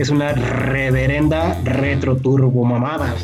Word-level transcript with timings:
Es 0.00 0.08
una 0.08 0.32
reverenda 0.32 1.60
retro 1.62 2.16
turbo 2.16 2.64
mamada. 2.64 3.14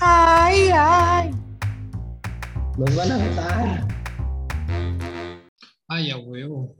Ay, 0.00 0.70
ay. 0.72 1.30
Nos 2.78 2.96
van 2.96 3.12
a 3.12 3.18
matar. 3.18 3.88
Ay, 5.88 6.10
a 6.10 6.16
huevo. 6.16 6.74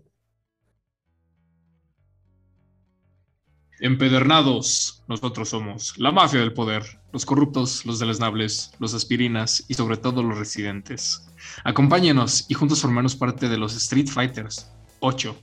Empedernados, 3.79 5.05
nosotros 5.07 5.51
somos 5.51 5.99
la 5.99 6.11
mafia 6.11 6.41
del 6.41 6.55
poder, 6.55 6.83
los 7.13 7.27
corruptos, 7.27 7.85
los 7.85 7.99
deleznables, 7.99 8.73
los 8.79 8.95
aspirinas 8.95 9.67
y 9.69 9.75
sobre 9.75 9.99
todo 9.99 10.23
los 10.23 10.39
residentes. 10.39 11.31
Acompáñenos 11.63 12.47
y 12.49 12.55
juntos 12.55 12.81
formemos 12.81 13.15
parte 13.15 13.51
de 13.51 13.59
los 13.59 13.77
Street 13.77 14.09
Fighters 14.09 14.73
8. 15.01 15.37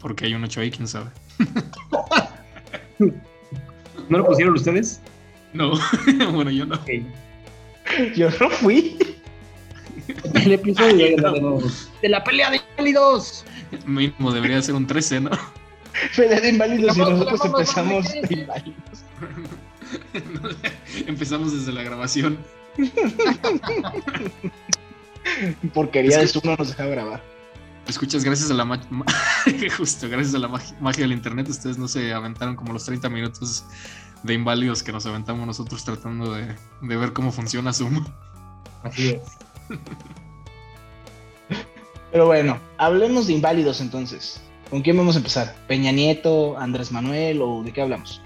Porque 0.00 0.24
hay 0.24 0.32
un 0.32 0.44
8 0.44 0.62
ahí, 0.62 0.70
quién 0.70 0.88
sabe. 0.88 1.10
¿No 4.08 4.18
lo 4.18 4.24
pusieron 4.26 4.54
ustedes? 4.54 5.00
No, 5.52 5.72
bueno, 6.32 6.50
yo 6.50 6.66
no. 6.66 6.78
Yo 8.14 8.30
no 8.40 8.50
fui. 8.50 8.96
El 10.34 10.52
episodio 10.52 10.96
de, 11.16 11.62
de 12.02 12.08
la 12.08 12.24
pelea 12.24 12.50
de 12.50 12.60
cálidos. 12.76 13.44
Mínimo 13.86 14.32
debería 14.32 14.60
ser 14.62 14.74
un 14.74 14.86
13, 14.86 15.20
¿no? 15.20 15.30
Pelea 16.16 16.40
de 16.40 16.48
inválidos 16.50 16.96
y 16.96 17.00
nosotros 17.00 17.40
empezamos 17.44 18.04
de 18.12 18.34
inválidos. 18.34 18.78
Empezamos 21.06 21.52
desde 21.52 21.72
la 21.72 21.82
grabación. 21.82 22.38
Porquería 25.74 26.10
Es 26.10 26.16
que- 26.16 26.22
de 26.22 26.28
Zoom 26.28 26.44
no 26.46 26.56
nos 26.56 26.68
dejaba 26.68 26.90
grabar. 26.90 27.22
Escuchas, 27.88 28.22
gracias 28.22 28.50
a 28.50 28.54
la 28.54 28.64
ma- 28.64 28.80
ma- 28.90 29.06
justo, 29.76 30.08
gracias 30.08 30.34
a 30.34 30.38
la 30.38 30.48
mag- 30.48 30.78
magia 30.80 31.02
del 31.04 31.12
internet, 31.12 31.48
ustedes 31.48 31.78
no 31.78 31.88
se 31.88 32.12
aventaron 32.12 32.54
como 32.54 32.72
los 32.72 32.84
30 32.84 33.08
minutos 33.08 33.64
de 34.22 34.34
inválidos 34.34 34.82
que 34.82 34.92
nos 34.92 35.06
aventamos 35.06 35.46
nosotros 35.46 35.84
tratando 35.84 36.34
de, 36.34 36.54
de 36.82 36.96
ver 36.96 37.12
cómo 37.14 37.32
funciona 37.32 37.72
Zoom. 37.72 38.04
Así 38.82 39.10
es. 39.10 39.22
Pero 42.12 42.26
bueno, 42.26 42.58
hablemos 42.76 43.26
de 43.26 43.34
inválidos 43.34 43.80
entonces. 43.80 44.40
¿Con 44.70 44.82
quién 44.82 44.96
vamos 44.98 45.14
a 45.14 45.18
empezar? 45.18 45.54
¿Peña 45.66 45.90
Nieto, 45.92 46.58
Andrés 46.58 46.92
Manuel 46.92 47.40
o 47.40 47.62
de 47.62 47.72
qué 47.72 47.80
hablamos? 47.82 48.20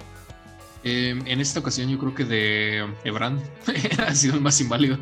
Eh, 0.83 1.11
en 1.25 1.41
esta 1.41 1.61
ocasión 1.61 1.89
yo 1.89 1.99
creo 1.99 2.15
que 2.15 2.25
de 2.25 2.85
Ebrand 3.05 3.41
ha 4.07 4.15
sido 4.15 4.35
el 4.35 4.41
más 4.41 4.61
inválido. 4.61 4.99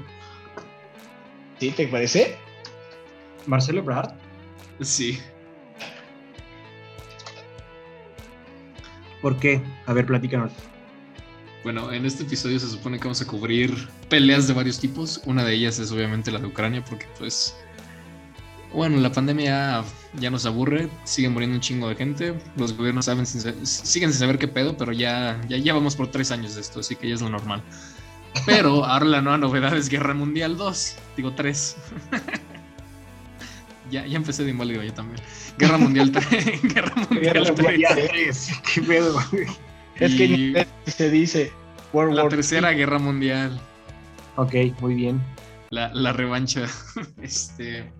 ¿Sí? 1.58 1.70
¿Te 1.70 1.88
parece? 1.88 2.36
Marcelo 3.46 3.80
Ebrard. 3.80 4.12
Sí. 4.80 5.18
¿Por 9.20 9.38
qué? 9.38 9.60
A 9.86 9.92
ver, 9.92 10.06
platícanos. 10.06 10.52
Bueno, 11.62 11.92
en 11.92 12.06
este 12.06 12.22
episodio 12.22 12.58
se 12.58 12.68
supone 12.68 12.98
que 12.98 13.04
vamos 13.04 13.20
a 13.20 13.26
cubrir 13.26 13.88
peleas 14.08 14.48
de 14.48 14.54
varios 14.54 14.78
tipos. 14.80 15.20
Una 15.26 15.44
de 15.44 15.54
ellas 15.54 15.78
es 15.78 15.92
obviamente 15.92 16.30
la 16.30 16.38
de 16.38 16.46
Ucrania, 16.46 16.82
porque 16.82 17.06
pues, 17.18 17.54
bueno, 18.72 18.96
la 18.96 19.12
pandemia 19.12 19.84
ya 20.14 20.30
nos 20.30 20.46
aburre, 20.46 20.88
sigue 21.04 21.28
muriendo 21.28 21.56
un 21.56 21.60
chingo 21.60 21.88
de 21.88 21.96
gente, 21.96 22.34
los 22.56 22.74
gobiernos 22.74 23.04
saben 23.04 23.26
sin 23.26 23.40
siguen 23.66 24.10
sin 24.10 24.20
saber 24.20 24.38
qué 24.38 24.48
pedo, 24.48 24.76
pero 24.76 24.92
ya, 24.92 25.38
ya, 25.48 25.58
ya 25.58 25.74
vamos 25.74 25.96
por 25.96 26.10
tres 26.10 26.30
años 26.30 26.54
de 26.54 26.62
esto, 26.62 26.80
así 26.80 26.96
que 26.96 27.08
ya 27.08 27.14
es 27.14 27.20
lo 27.20 27.28
normal. 27.28 27.62
Pero 28.46 28.84
ahora 28.86 29.04
la 29.04 29.20
nueva 29.20 29.36
novedad 29.36 29.76
es 29.76 29.90
Guerra 29.90 30.14
Mundial 30.14 30.56
2, 30.56 30.96
digo 31.16 31.34
3. 31.34 31.76
ya, 33.90 34.06
ya 34.06 34.16
empecé 34.16 34.44
de 34.44 34.50
inválido 34.50 34.82
yo 34.82 34.92
también. 34.94 35.20
Guerra 35.58 35.78
Mundial 35.78 36.10
3. 36.30 36.62
Guerra 36.74 36.94
Mundial 37.10 37.46
3. 38.10 38.50
¿Qué 38.74 38.82
pedo? 38.82 39.18
Es 39.96 40.14
que 40.14 40.24
Y- 40.24 40.54
se 40.90 41.10
dice 41.10 41.52
World 41.92 42.14
La 42.14 42.22
War 42.22 42.30
tercera 42.30 42.70
guerra 42.72 42.98
mundial, 42.98 43.60
Ok, 44.36 44.54
muy 44.80 44.94
bien. 44.94 45.20
la, 45.70 45.92
la 45.92 46.12
revancha. 46.12 46.66
Este, 47.22 47.92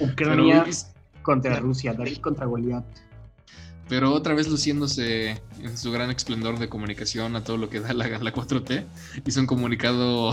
Ucrania 0.00 0.64
pero, 0.64 0.76
contra 1.22 1.58
Rusia, 1.60 1.94
David 1.94 2.18
contra 2.18 2.44
Goliat. 2.46 2.84
pero 3.88 4.12
otra 4.12 4.34
vez 4.34 4.48
luciéndose 4.48 5.40
en 5.62 5.78
su 5.78 5.90
gran 5.92 6.10
esplendor 6.10 6.58
de 6.58 6.68
comunicación 6.68 7.34
a 7.36 7.44
todo 7.44 7.56
lo 7.56 7.70
que 7.70 7.80
da 7.80 7.92
la, 7.94 8.06
la 8.08 8.32
4T, 8.34 8.84
hizo 9.24 9.40
un 9.40 9.46
comunicado 9.46 10.32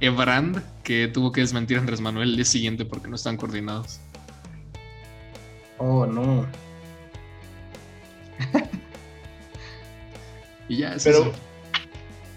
Ebrand 0.00 0.62
que 0.82 1.08
tuvo 1.08 1.32
que 1.32 1.40
desmentir 1.40 1.76
a 1.76 1.80
Andrés 1.80 2.00
Manuel 2.00 2.30
el 2.30 2.36
día 2.36 2.44
siguiente 2.44 2.84
porque 2.84 3.08
no 3.08 3.16
están 3.16 3.36
coordinados. 3.36 4.00
Oh, 5.78 6.06
no. 6.06 6.46
Y 10.68 10.78
ya, 10.78 10.94
es 10.94 11.04
Pero, 11.04 11.18
eso. 11.18 11.32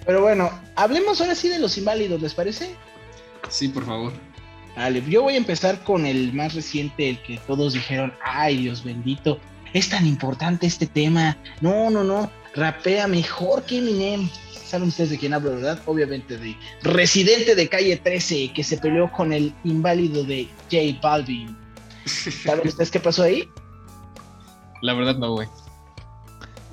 pero 0.06 0.22
bueno, 0.22 0.52
hablemos 0.76 1.22
ahora 1.22 1.34
sí 1.34 1.48
de 1.48 1.60
los 1.60 1.78
inválidos, 1.78 2.22
¿les 2.22 2.34
parece? 2.34 2.76
Sí, 3.50 3.70
por 3.70 3.86
favor. 3.86 4.12
Vale, 4.76 5.02
yo 5.08 5.24
voy 5.24 5.36
a 5.36 5.38
empezar 5.38 5.82
con 5.84 6.06
el 6.06 6.34
más 6.34 6.54
reciente, 6.54 7.10
el 7.10 7.22
que 7.24 7.38
todos 7.48 7.74
dijeron, 7.74 8.14
ay 8.24 8.58
Dios 8.58 8.84
bendito, 8.84 9.40
es 9.74 9.90
tan 9.90 10.06
importante 10.06 10.68
este 10.68 10.86
tema. 10.88 11.38
No, 11.62 11.90
no, 11.90 12.04
no, 12.04 12.30
rapea 12.56 13.08
mejor 13.08 13.64
que 13.64 13.80
Eminem. 13.80 14.30
Saben 14.66 14.90
ustedes 14.90 15.12
de 15.12 15.18
quién 15.18 15.34
hablo, 15.34 15.52
¿verdad? 15.52 15.80
Obviamente 15.86 16.38
de 16.38 16.58
Residente 16.84 17.56
de 17.56 17.70
Calle 17.70 17.96
13, 17.98 18.52
que 18.54 18.64
se 18.64 18.78
peleó 18.78 19.10
con 19.14 19.32
el 19.32 19.54
inválido 19.64 20.24
de 20.26 20.50
J 20.70 21.00
Balvin. 21.02 21.56
¿Saben 22.06 22.68
ustedes 22.68 22.92
qué 22.92 23.00
pasó 23.00 23.24
ahí? 23.24 23.48
La 24.82 24.94
verdad 24.94 25.16
no, 25.18 25.32
güey. 25.34 25.48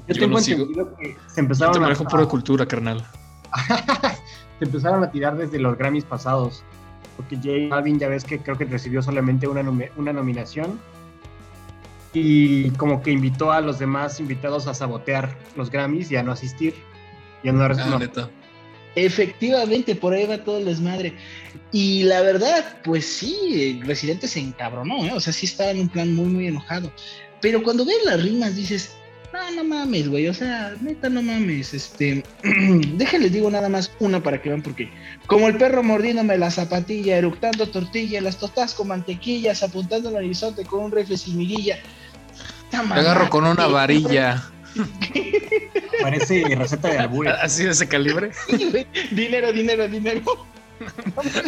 Yo, 0.09 0.15
Yo 0.15 0.21
tengo 0.21 0.41
sigo. 0.41 0.62
entendido 0.62 0.97
que 0.97 1.17
se 1.29 1.37
Yo 1.37 1.43
empezaron 1.43 1.73
te 1.73 1.79
a, 1.79 1.83
manejo 1.83 2.05
pura 2.05 2.27
cultura, 2.27 2.67
carnal. 2.67 3.05
se 4.59 4.65
empezaron 4.65 5.03
a 5.05 5.11
tirar 5.11 5.37
desde 5.37 5.59
los 5.59 5.79
Grammys 5.79 6.05
pasados. 6.05 6.65
Porque 7.17 7.37
J 7.37 7.69
Balvin 7.75 7.99
ya 8.01 8.09
ves 8.09 8.25
que 8.25 8.41
creo 8.41 8.59
que 8.59 8.65
recibió 8.65 9.03
solamente 9.03 9.47
una, 9.47 9.62
una 9.97 10.12
nominación. 10.12 10.81
Y 12.15 12.71
como 12.71 13.03
que 13.03 13.11
invitó 13.11 13.53
a 13.53 13.61
los 13.61 13.79
demás 13.79 14.21
invitados 14.21 14.67
a 14.67 14.75
sabotear 14.75 15.37
los 15.57 15.71
Grammys 15.71 16.11
y 16.11 16.17
a 16.17 16.23
no 16.23 16.33
asistir. 16.33 16.75
Y 17.43 17.49
a 17.49 17.53
no, 17.53 17.65
Ah, 17.65 17.75
no- 17.91 17.99
neta. 17.99 18.31
Efectivamente, 18.97 19.97
por 19.97 20.13
ahí 20.15 20.25
va 20.25 20.39
todo 20.45 20.59
el 20.59 20.67
desmadre. 20.67 21.15
Y 21.73 22.05
la 22.05 22.21
verdad, 22.23 22.79
pues 22.85 23.05
sí, 23.05 23.79
el 23.81 23.87
Residente 23.87 24.29
se 24.29 24.39
encabronó, 24.41 25.05
¿eh? 25.05 25.13
o 25.13 25.21
sea, 25.21 25.33
sí 25.33 25.47
estaba 25.47 25.71
en 25.73 25.81
un 25.81 25.89
plan 25.89 26.15
muy, 26.15 26.27
muy 26.27 26.47
enojado. 26.47 26.93
Pero 27.41 27.63
cuando 27.63 27.85
ves 27.85 27.97
las 28.05 28.23
rimas 28.23 28.55
dices, 28.55 28.97
no, 29.33 29.51
no 29.51 29.65
mames, 29.65 30.09
güey, 30.09 30.29
o 30.29 30.35
sea, 30.35 30.77
neta, 30.81 31.09
no 31.09 31.21
mames, 31.23 31.75
este, 31.75 32.23
déjenles 32.97 33.33
digo 33.33 33.51
nada 33.51 33.69
más 33.69 33.91
una 33.99 34.23
para 34.23 34.41
que 34.41 34.49
vean 34.51 34.63
por 34.63 34.77
qué. 34.77 34.89
Como 35.27 35.49
el 35.49 35.57
perro 35.59 35.83
mordiéndome 35.83 36.39
la 36.39 36.53
zapatilla, 36.53 37.17
eructando 37.17 37.67
tortilla, 37.69 38.21
las 38.21 38.39
tostadas 38.39 38.75
con 38.75 38.89
mantequillas, 38.89 39.65
apuntando 39.65 40.11
al 40.11 40.17
horizonte 40.17 40.65
con 40.65 40.85
un 40.85 40.93
rifle 40.93 41.17
sin 41.19 41.37
mirilla. 41.37 41.79
Te 42.95 43.01
agarro 43.01 43.31
con 43.31 43.45
una 43.47 43.67
varilla. 43.67 44.43
parece 46.03 46.45
receta 46.57 46.88
de 46.88 46.99
albures. 46.99 47.35
Así 47.43 47.65
de 47.65 47.71
ese 47.71 47.87
calibre. 47.88 48.31
dinero, 49.11 49.53
dinero, 49.53 49.88
dinero. 49.88 50.23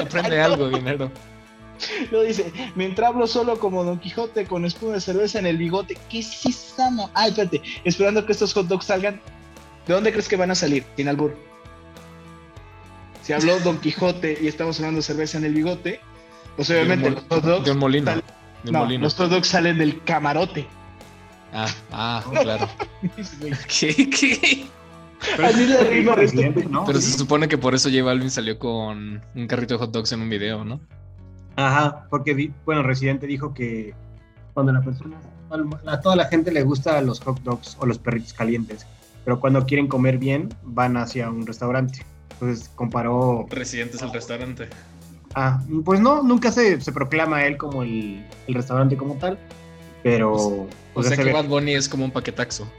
Aprende 0.00 0.40
algo, 0.40 0.69
dinero. 0.69 1.11
Lo 2.11 2.23
dice, 2.23 2.50
mientras 2.75 3.08
hablo 3.11 3.26
solo 3.26 3.58
como 3.58 3.84
Don 3.84 3.99
Quijote 3.99 4.46
con 4.46 4.64
espuma 4.64 4.94
de 4.94 5.00
cerveza 5.00 5.38
en 5.38 5.46
el 5.46 5.58
bigote. 5.58 5.99
¿Qué 6.08 6.20
es 6.20 6.46
esa 6.46 6.90
ma- 6.90 7.11
Ay, 7.14 7.31
espérate, 7.31 7.61
esperando 7.84 8.25
que 8.25 8.32
estos 8.32 8.55
hot 8.55 8.67
dogs 8.67 8.87
salgan. 8.87 9.20
¿De 9.87 9.93
dónde 9.94 10.11
crees 10.11 10.28
que 10.28 10.37
van 10.37 10.50
a 10.50 10.55
salir? 10.55 10.84
Sin 10.96 11.08
albur. 11.08 11.37
Si 13.23 13.32
habló 13.32 13.58
Don 13.61 13.78
Quijote 13.78 14.38
y 14.40 14.46
estamos 14.46 14.78
hablando 14.78 14.99
de 14.99 15.02
cerveza 15.02 15.37
en 15.38 15.44
el 15.44 15.52
bigote, 15.55 16.00
pues 16.56 16.70
obviamente 16.70 17.11
De 17.11 17.14
los 17.17 17.25
un 17.25 17.28
hot 17.28 17.44
dogs. 17.44 17.64
De 17.67 17.73
un 17.73 17.78
molino. 17.78 18.11
De 18.14 18.23
un 18.67 18.73
no, 18.73 18.78
molino. 18.81 19.02
los 19.05 19.14
hot 19.14 19.31
dogs 19.31 19.49
salen 19.49 19.76
del 19.78 20.02
camarote. 20.05 20.67
Ah, 21.52 21.69
ah, 21.93 22.25
claro. 22.43 22.69
¿Qué? 23.69 24.10
¿Qué? 24.10 24.66
Así 25.43 25.62
es 25.62 25.70
la 25.70 25.84
rima 25.84 26.10
de 26.12 26.16
Residente, 26.16 26.66
¿no? 26.66 26.84
Pero 26.84 27.00
se 27.00 27.16
supone 27.16 27.48
que 27.48 27.58
por 27.58 27.75
eso 27.75 27.88
J 27.88 28.02
Balvin 28.02 28.31
salió 28.31 28.58
con 28.58 29.22
un 29.34 29.46
carrito 29.46 29.75
de 29.75 29.78
hot 29.78 29.90
dogs 29.90 30.12
en 30.12 30.20
un 30.20 30.28
video, 30.28 30.64
¿no? 30.64 30.81
Ajá, 31.56 32.06
porque, 32.10 32.52
bueno, 32.64 32.82
Residente 32.82 33.26
dijo 33.26 33.54
que 33.54 33.94
cuando 34.52 34.72
la 34.72 34.82
persona, 34.82 35.16
a 35.87 36.00
toda 36.00 36.16
la 36.16 36.26
gente 36.26 36.50
le 36.50 36.62
gusta 36.62 37.00
los 37.00 37.20
hot 37.20 37.40
dogs 37.43 37.76
o 37.81 37.87
los 37.87 37.99
perritos 37.99 38.32
calientes. 38.32 38.87
pero 39.25 39.40
cuando 39.40 39.66
quieren 39.66 39.88
comer 39.88 40.19
bien 40.19 40.49
van 40.62 40.96
hacia 40.96 41.28
un 41.31 41.46
restaurante. 41.46 42.04
Entonces 42.32 42.70
comparó... 42.75 43.46
Residentes 43.50 44.02
al 44.02 44.12
restaurante. 44.12 44.69
Ah, 45.34 45.60
pues 45.84 46.00
no, 46.00 46.22
nunca 46.22 46.52
se, 46.52 46.81
se 46.81 46.92
proclama 46.92 47.44
él 47.44 47.56
como 47.56 47.82
el, 47.82 48.25
el 48.46 48.54
restaurante 48.54 48.96
como 48.96 49.14
tal, 49.14 49.38
pero... 50.11 50.32
O 50.35 50.69
pues, 50.94 51.08
sea 51.08 51.17
se 51.17 51.23
que 51.23 51.29
ve- 51.29 51.32
Bad 51.35 51.47
Bunny 51.47 51.75
es 51.75 51.88
como 51.88 52.05
un 52.05 52.11
paquetaxo. 52.11 52.70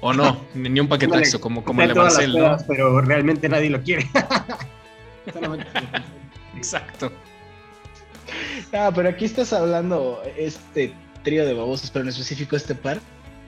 O 0.00 0.12
no, 0.12 0.40
ni 0.54 0.78
un 0.80 0.88
paquetaxo, 0.94 1.40
como, 1.40 1.64
como 1.64 1.82
el 1.82 1.88
de 1.88 1.94
Marcel, 1.94 2.32
¿no? 2.38 2.56
Pero 2.68 3.00
realmente 3.00 3.48
nadie 3.48 3.70
lo 3.70 3.82
quiere. 3.82 4.06
Solamente- 5.32 5.66
Exacto. 6.56 7.10
No, 8.72 8.92
pero 8.94 9.08
aquí 9.08 9.24
estás 9.24 9.52
hablando 9.52 10.22
este 10.36 10.94
trío 11.24 11.44
de 11.44 11.54
babosos, 11.54 11.90
pero 11.90 12.04
en 12.04 12.08
específico 12.10 12.54
este 12.56 12.74
par. 12.74 13.00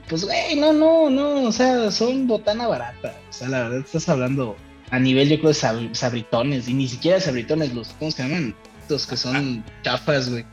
Pues, 0.09 0.25
güey, 0.25 0.57
no, 0.57 0.73
no, 0.73 1.09
no, 1.09 1.45
o 1.45 1.53
sea, 1.53 1.91
son 1.91 2.27
botana 2.27 2.67
barata. 2.67 3.15
O 3.31 3.33
sea, 3.33 3.49
la 3.49 3.63
verdad 3.63 3.79
estás 3.79 4.09
hablando 4.09 4.57
a 4.91 4.99
nivel, 4.99 5.29
yo 5.29 5.37
creo, 5.39 5.51
de 5.51 5.55
sab- 5.55 5.95
sabritones, 5.95 6.69
y 6.69 6.75
ni 6.75 6.89
siquiera 6.89 7.21
sabritones, 7.21 7.73
los, 7.73 7.89
¿cómo 7.99 8.11
se 8.11 8.25
llaman? 8.25 8.55
Los 8.89 9.07
que 9.07 9.17
son 9.17 9.65
chafas, 9.83 10.29
güey. 10.29 10.45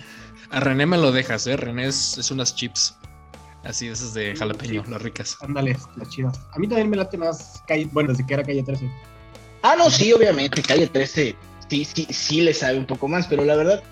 A 0.52 0.60
René 0.60 0.86
me 0.86 0.98
lo 0.98 1.12
dejas, 1.12 1.46
¿eh? 1.48 1.56
René 1.58 1.88
es, 1.88 2.18
es 2.18 2.32
unas 2.32 2.56
chips. 2.56 2.96
Así, 3.64 3.88
esas 3.88 4.14
de 4.14 4.36
jalapeño, 4.36 4.84
las 4.90 5.02
ricas. 5.02 5.38
Ándale, 5.42 5.78
las 5.98 6.10
chidas. 6.10 6.40
A 6.54 6.60
mí 6.60 6.68
también 6.68 6.90
me 6.90 6.98
late 6.98 7.18
más 7.18 7.62
calle, 7.68 7.88
bueno, 7.92 8.12
desde 8.12 8.26
que 8.26 8.34
era 8.34 8.44
calle 8.44 8.64
13. 8.64 8.90
Ah, 9.62 9.76
no, 9.78 9.90
sí, 9.90 10.14
obviamente, 10.14 10.62
calle 10.62 10.88
13, 10.88 11.36
sí, 11.70 11.86
sí, 11.86 12.08
sí 12.10 12.42
le 12.42 12.54
sabe 12.54 12.78
un 12.78 12.86
poco 12.86 13.08
más, 13.10 13.28
pero 13.28 13.44
la 13.44 13.56
verdad, 13.58 13.84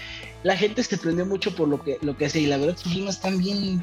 la 0.44 0.56
gente 0.56 0.82
se 0.84 0.98
prendió 0.98 1.26
mucho 1.26 1.54
por 1.54 1.68
lo 1.68 1.84
que, 1.84 1.98
lo 2.02 2.16
que 2.16 2.26
hace, 2.28 2.40
y 2.40 2.46
la 2.48 2.58
verdad, 2.58 2.78
sus 2.78 2.94
rimas 2.94 3.16
están 3.16 3.38
bien, 3.38 3.82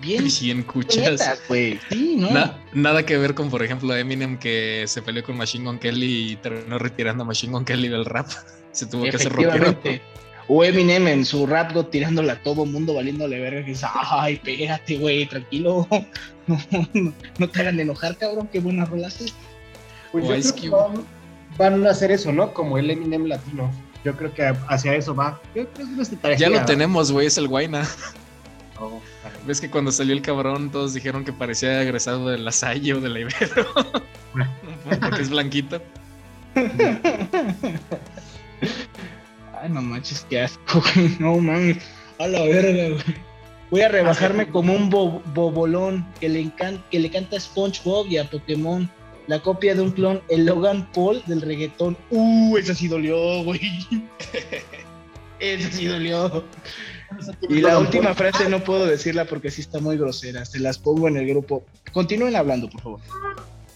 bien 0.00 0.26
Bien 0.40 0.62
cuchas. 0.62 1.42
güey. 1.46 1.78
Sí, 1.90 2.16
¿no? 2.16 2.30
Na- 2.30 2.58
nada 2.72 3.04
que 3.04 3.18
ver 3.18 3.34
con, 3.34 3.50
por 3.50 3.62
ejemplo, 3.62 3.94
Eminem 3.94 4.38
que 4.38 4.84
se 4.86 5.02
peleó 5.02 5.22
con 5.22 5.36
Machine 5.36 5.66
Gun 5.66 5.78
Kelly 5.78 6.32
y 6.32 6.36
terminó 6.36 6.78
retirando 6.78 7.24
a 7.24 7.26
Machine 7.26 7.52
Gun 7.52 7.66
Kelly 7.66 7.88
del 7.88 8.06
rap. 8.06 8.26
Se 8.72 8.86
tuvo 8.86 9.02
que 9.02 9.16
hacer 9.16 9.32
rockero. 9.32 9.78
O 10.48 10.64
Eminem 10.64 11.06
en 11.08 11.24
su 11.24 11.46
rap 11.46 11.72
God 11.72 11.86
tirándole 11.86 12.32
a 12.32 12.42
todo 12.42 12.66
mundo, 12.66 12.94
valiéndole 12.94 13.38
verga, 13.40 13.64
que 13.64 13.70
dice, 13.70 13.86
ay, 13.92 14.34
espérate, 14.34 14.96
güey, 14.98 15.26
tranquilo. 15.26 15.86
No, 16.46 16.58
no, 16.94 17.12
no 17.38 17.48
te 17.48 17.60
hagan 17.60 17.78
enojar, 17.78 18.16
cabrón, 18.16 18.48
qué 18.52 18.60
buenas 18.60 18.88
rolas. 18.88 19.18
Pues 20.12 20.24
O 20.24 20.28
yo 20.28 20.34
Ice 20.36 20.50
creo 20.52 20.62
que 20.62 20.68
Cube. 20.70 20.80
van, 20.80 21.04
van 21.58 21.86
a 21.86 21.90
hacer 21.90 22.10
eso, 22.10 22.32
¿no? 22.32 22.52
Como 22.52 22.78
el 22.78 22.90
Eminem 22.90 23.26
latino. 23.26 23.70
Yo 24.04 24.16
creo 24.16 24.32
que 24.32 24.52
hacia 24.68 24.94
eso 24.94 25.14
va. 25.14 25.40
Yo 25.54 25.68
creo 25.68 25.74
que 25.74 25.82
es 25.82 25.88
una 25.88 26.02
estrategia. 26.02 26.48
Ya 26.48 26.58
lo 26.58 26.64
tenemos, 26.64 27.12
güey, 27.12 27.26
es 27.26 27.36
el 27.38 27.48
Guayna. 27.48 27.86
Oh. 28.80 29.00
¿Ves 29.46 29.60
que 29.60 29.70
cuando 29.70 29.92
salió 29.92 30.14
el 30.14 30.22
cabrón 30.22 30.70
todos 30.70 30.94
dijeron 30.94 31.24
que 31.24 31.32
parecía 31.32 31.82
egresado 31.82 32.28
de 32.28 32.38
la 32.38 32.50
Salle 32.52 32.94
o 32.94 33.00
de 33.00 33.08
la 33.08 33.20
Ibero? 33.20 33.66
Porque 35.00 35.22
es 35.22 35.30
blanquito. 35.30 35.82
Ay, 39.60 39.68
no 39.70 39.82
manches, 39.82 40.26
qué 40.30 40.40
asco, 40.40 40.82
güey. 40.94 41.16
No 41.18 41.36
mames. 41.38 41.78
A 42.18 42.26
la 42.26 42.42
verga, 42.42 42.88
güey. 42.90 43.16
Voy 43.70 43.80
a 43.82 43.88
rebajarme 43.88 44.48
como 44.48 44.74
un 44.74 44.90
bo- 44.90 45.22
bobolón 45.34 46.04
que 46.20 46.28
le, 46.28 46.50
que 46.90 46.98
le 46.98 47.10
canta 47.10 47.36
a 47.36 47.40
SpongeBob 47.40 48.06
y 48.08 48.18
a 48.18 48.28
Pokémon. 48.28 48.90
La 49.28 49.40
copia 49.40 49.74
de 49.76 49.82
un 49.82 49.92
clon, 49.92 50.20
el 50.28 50.44
Logan 50.46 50.90
Paul 50.92 51.22
del 51.26 51.40
reggaetón. 51.40 51.96
Uh, 52.10 52.56
esa 52.56 52.74
sí 52.74 52.88
dolió, 52.88 53.44
güey. 53.44 53.60
Esa 55.38 55.70
sí 55.72 55.86
dolió. 55.86 56.44
Y 57.48 57.60
la 57.60 57.78
última 57.78 58.14
frase 58.14 58.48
no 58.48 58.62
puedo 58.62 58.86
decirla 58.86 59.24
porque 59.24 59.50
sí 59.50 59.60
está 59.62 59.78
muy 59.78 59.96
grosera. 59.96 60.44
Se 60.44 60.58
las 60.58 60.78
pongo 60.78 61.08
en 61.08 61.16
el 61.16 61.26
grupo. 61.28 61.64
Continúen 61.92 62.36
hablando, 62.36 62.68
por 62.68 62.80
favor. 62.82 63.00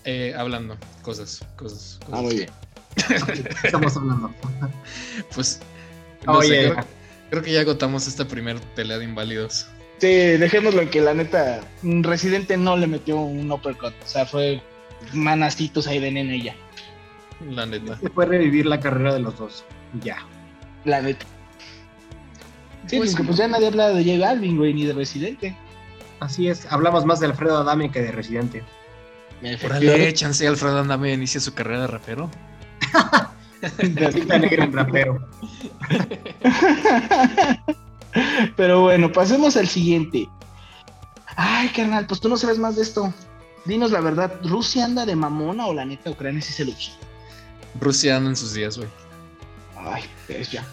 Eh, 0.04 0.34
hablando, 0.36 0.76
cosas, 1.02 1.40
cosas. 1.56 1.98
cosas. 2.04 2.10
Ah, 2.12 2.20
muy 2.22 2.34
bien. 2.36 2.50
Estamos 3.64 3.96
hablando. 3.96 4.30
Pues, 5.34 5.60
no 6.26 6.40
sé, 6.42 6.46
Oye, 6.46 6.70
creo, 6.72 6.84
creo 7.30 7.42
que 7.42 7.52
ya 7.52 7.60
agotamos 7.60 8.06
esta 8.06 8.26
primer 8.26 8.60
pelea 8.74 8.98
de 8.98 9.04
inválidos. 9.04 9.66
Sí, 9.98 10.08
dejémoslo 10.08 10.82
en 10.82 10.90
que 10.90 11.00
la 11.00 11.14
neta, 11.14 11.60
mm, 11.82 12.02
Residente 12.02 12.56
no 12.56 12.76
le 12.76 12.86
metió 12.86 13.16
un 13.16 13.50
uppercut. 13.50 13.94
O 14.04 14.06
sea, 14.08 14.26
fue 14.26 14.62
manacitos 15.12 15.86
ahí 15.86 15.98
de 16.00 16.10
nene 16.10 16.36
y 16.36 16.42
ya. 16.42 16.56
La 17.50 17.66
neta. 17.66 17.98
se 17.98 18.10
puede 18.10 18.30
revivir 18.30 18.66
la 18.66 18.80
carrera 18.80 19.12
de 19.14 19.20
los 19.20 19.36
dos. 19.38 19.64
Ya. 20.02 20.18
La 20.84 21.00
neta. 21.00 21.26
Sí, 22.86 22.98
Pues- 22.98 23.10
porque 23.12 23.24
pues 23.24 23.38
ya 23.38 23.48
nadie 23.48 23.68
habla 23.68 23.88
de 23.88 24.04
J 24.04 24.18
Balvin, 24.26 24.56
güey, 24.56 24.74
ni 24.74 24.84
de 24.84 24.92
Residente. 24.92 25.56
Así 26.20 26.48
es. 26.48 26.66
Hablamos 26.70 27.04
más 27.04 27.20
de 27.20 27.26
Alfredo 27.26 27.58
Adame 27.58 27.90
que 27.90 28.00
de 28.02 28.12
Residente. 28.12 28.62
Órale, 29.64 30.12
chance 30.14 30.46
Alfredo 30.46 30.78
Andame 30.80 31.12
inicia 31.12 31.40
su 31.40 31.54
carrera 31.54 31.82
de 31.82 31.86
rapero. 31.88 32.30
Cinta 34.12 34.38
negra 34.38 34.64
en 34.64 34.72
rapero. 34.72 35.28
Pero 38.56 38.82
bueno, 38.82 39.12
pasemos 39.12 39.56
al 39.56 39.68
siguiente. 39.68 40.28
Ay, 41.36 41.68
carnal, 41.68 42.06
pues 42.06 42.20
tú 42.20 42.28
no 42.28 42.36
sabes 42.36 42.58
más 42.58 42.76
de 42.76 42.82
esto. 42.82 43.12
Dinos 43.64 43.90
la 43.90 44.00
verdad, 44.00 44.40
¿Rusia 44.44 44.84
anda 44.84 45.06
de 45.06 45.16
mamona 45.16 45.66
o 45.66 45.74
la 45.74 45.84
neta 45.84 46.10
Ucrania 46.10 46.42
sí 46.42 46.52
se 46.52 46.64
lucha? 46.64 46.92
Rusia 47.80 48.16
anda 48.16 48.30
en 48.30 48.36
sus 48.36 48.52
días, 48.52 48.76
güey. 48.76 48.88
Ay, 49.76 50.04
pues 50.26 50.50
ya. 50.50 50.64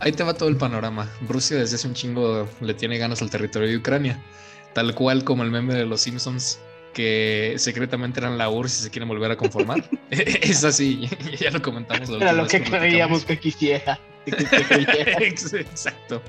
Ahí 0.00 0.12
te 0.12 0.24
va 0.24 0.34
todo 0.34 0.48
el 0.48 0.56
panorama. 0.56 1.08
Rusia 1.28 1.58
desde 1.58 1.76
hace 1.76 1.88
un 1.88 1.94
chingo 1.94 2.48
le 2.60 2.74
tiene 2.74 2.98
ganas 2.98 3.22
al 3.22 3.30
territorio 3.30 3.68
de 3.68 3.76
Ucrania. 3.76 4.22
Tal 4.74 4.94
cual 4.94 5.24
como 5.24 5.42
el 5.42 5.50
meme 5.50 5.74
de 5.74 5.86
los 5.86 6.00
Simpsons, 6.00 6.58
que 6.92 7.54
secretamente 7.58 8.20
eran 8.20 8.38
la 8.38 8.48
URSS 8.50 8.80
y 8.80 8.82
se 8.84 8.90
quieren 8.90 9.08
volver 9.08 9.30
a 9.30 9.36
conformar. 9.36 9.88
es 10.10 10.64
así, 10.64 11.08
ya 11.40 11.50
lo 11.50 11.62
comentamos. 11.62 12.08
Era 12.10 12.32
lo 12.32 12.46
que 12.46 12.62
creíamos 12.62 13.24
que 13.24 13.38
quisiera. 13.38 13.98
que- 14.24 14.32
Exacto. 15.60 16.22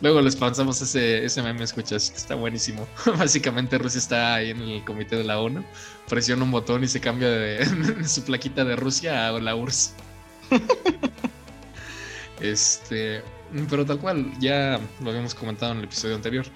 Luego 0.00 0.20
les 0.20 0.36
pasamos 0.36 0.80
ese, 0.82 1.24
ese 1.24 1.42
meme, 1.42 1.64
escuchas, 1.64 2.12
está 2.14 2.36
buenísimo. 2.36 2.86
Básicamente 3.18 3.76
Rusia 3.76 3.98
está 3.98 4.34
ahí 4.36 4.50
en 4.50 4.60
el 4.60 4.84
comité 4.84 5.16
de 5.16 5.24
la 5.24 5.40
ONU, 5.40 5.64
presiona 6.08 6.44
un 6.44 6.52
botón 6.52 6.84
y 6.84 6.86
se 6.86 7.00
cambia 7.00 7.28
de 7.28 7.66
su 8.06 8.22
plaquita 8.24 8.64
de 8.64 8.76
Rusia 8.76 9.26
a 9.28 9.32
la 9.40 9.56
URSS. 9.56 9.94
Este, 12.40 13.22
pero 13.68 13.84
tal 13.84 13.98
cual, 13.98 14.30
ya 14.40 14.80
lo 15.02 15.10
habíamos 15.10 15.34
comentado 15.34 15.72
en 15.72 15.78
el 15.78 15.84
episodio 15.84 16.14
anterior. 16.14 16.46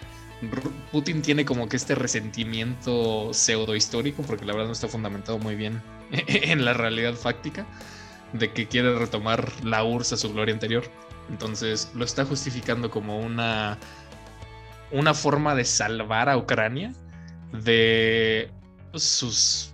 Putin 0.93 1.23
tiene 1.23 1.45
como 1.45 1.69
que 1.69 1.77
este 1.77 1.95
resentimiento 1.95 3.33
pseudo 3.33 3.75
histórico, 3.75 4.23
porque 4.23 4.45
la 4.45 4.53
verdad 4.53 4.67
no 4.67 4.73
está 4.73 4.89
fundamentado 4.89 5.39
muy 5.39 5.55
bien 5.55 5.83
en 6.11 6.65
la 6.65 6.73
realidad 6.73 7.15
fáctica, 7.15 7.67
de 8.33 8.53
que 8.53 8.67
quiere 8.67 8.99
retomar 8.99 9.53
la 9.65 9.85
URSS 9.85 10.13
a 10.13 10.17
su 10.17 10.33
gloria 10.33 10.55
anterior. 10.55 10.85
Entonces 11.31 11.91
lo 11.95 12.05
está 12.05 12.25
justificando 12.25 12.91
como 12.91 13.19
una, 13.19 13.79
una 14.91 15.15
forma 15.15 15.55
de 15.55 15.65
salvar 15.65 16.29
a 16.29 16.37
Ucrania 16.37 16.93
de 17.53 18.51
sus, 18.95 19.73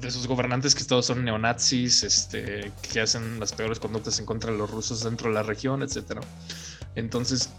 de 0.00 0.10
sus 0.10 0.26
gobernantes 0.26 0.74
que 0.74 0.84
todos 0.84 1.06
son 1.06 1.24
neonazis, 1.24 2.02
este, 2.04 2.72
que 2.90 3.00
hacen 3.00 3.40
las 3.40 3.52
peores 3.52 3.78
conductas 3.78 4.18
en 4.18 4.26
contra 4.26 4.52
de 4.52 4.58
los 4.58 4.70
rusos 4.70 5.02
dentro 5.04 5.28
de 5.28 5.34
la 5.34 5.42
región, 5.42 5.82
etc. 5.82 6.20
Entonces, 6.94 7.50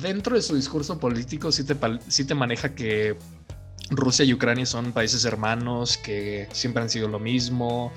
dentro 0.00 0.36
de 0.36 0.42
su 0.42 0.54
discurso 0.54 0.98
político 0.98 1.50
sí 1.52 1.64
te, 1.64 1.76
sí 2.08 2.24
te 2.24 2.34
maneja 2.34 2.74
que 2.74 3.16
Rusia 3.90 4.24
y 4.24 4.32
Ucrania 4.32 4.66
son 4.66 4.92
países 4.92 5.24
hermanos, 5.24 5.96
que 5.96 6.48
siempre 6.52 6.82
han 6.82 6.90
sido 6.90 7.08
lo 7.08 7.18
mismo, 7.18 7.92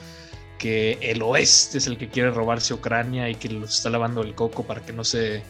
que 0.57 0.97
el 1.01 1.21
oeste 1.21 1.77
es 1.77 1.87
el 1.87 1.97
que 1.97 2.09
quiere 2.09 2.31
robarse 2.31 2.73
Ucrania 2.73 3.29
y 3.29 3.35
que 3.35 3.49
los 3.49 3.75
está 3.75 3.89
lavando 3.89 4.21
el 4.21 4.33
coco 4.33 4.63
para 4.63 4.81
que 4.81 4.93
no 4.93 5.03
se, 5.03 5.43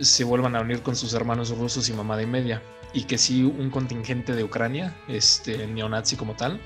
se 0.00 0.24
vuelvan 0.24 0.54
a 0.54 0.60
unir 0.60 0.82
con 0.82 0.94
sus 0.94 1.14
hermanos 1.14 1.56
rusos 1.56 1.88
y 1.88 1.92
mamada 1.92 2.22
y 2.22 2.26
media. 2.26 2.62
Y 2.92 3.04
que 3.04 3.18
sí, 3.18 3.42
un 3.42 3.70
contingente 3.70 4.34
de 4.34 4.44
Ucrania, 4.44 4.96
este 5.08 5.66
neonazi 5.66 6.14
como 6.14 6.34
tal, 6.34 6.60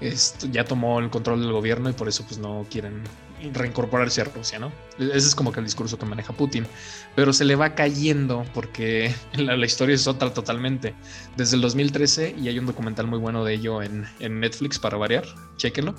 esto 0.00 0.46
ya 0.46 0.64
tomó 0.64 1.00
el 1.00 1.10
control 1.10 1.40
del 1.40 1.52
gobierno 1.52 1.90
y 1.90 1.92
por 1.92 2.06
eso 2.06 2.24
pues 2.24 2.38
no 2.38 2.64
quieren 2.70 3.02
reincorporarse 3.52 4.20
a 4.20 4.24
Rusia, 4.24 4.58
¿no? 4.58 4.72
Ese 4.98 5.28
es 5.28 5.34
como 5.34 5.52
que 5.52 5.60
el 5.60 5.66
discurso 5.66 5.98
que 5.98 6.06
maneja 6.06 6.32
Putin. 6.32 6.66
Pero 7.14 7.32
se 7.32 7.44
le 7.44 7.54
va 7.54 7.74
cayendo 7.74 8.44
porque 8.54 9.14
la, 9.34 9.56
la 9.56 9.66
historia 9.66 9.94
es 9.94 10.06
otra 10.06 10.32
totalmente. 10.32 10.94
Desde 11.36 11.56
el 11.56 11.62
2013, 11.62 12.36
y 12.38 12.48
hay 12.48 12.58
un 12.58 12.66
documental 12.66 13.06
muy 13.06 13.18
bueno 13.18 13.44
de 13.44 13.54
ello 13.54 13.82
en, 13.82 14.06
en 14.20 14.40
Netflix 14.40 14.78
para 14.78 14.96
variar, 14.96 15.24
chéquenlo 15.56 15.94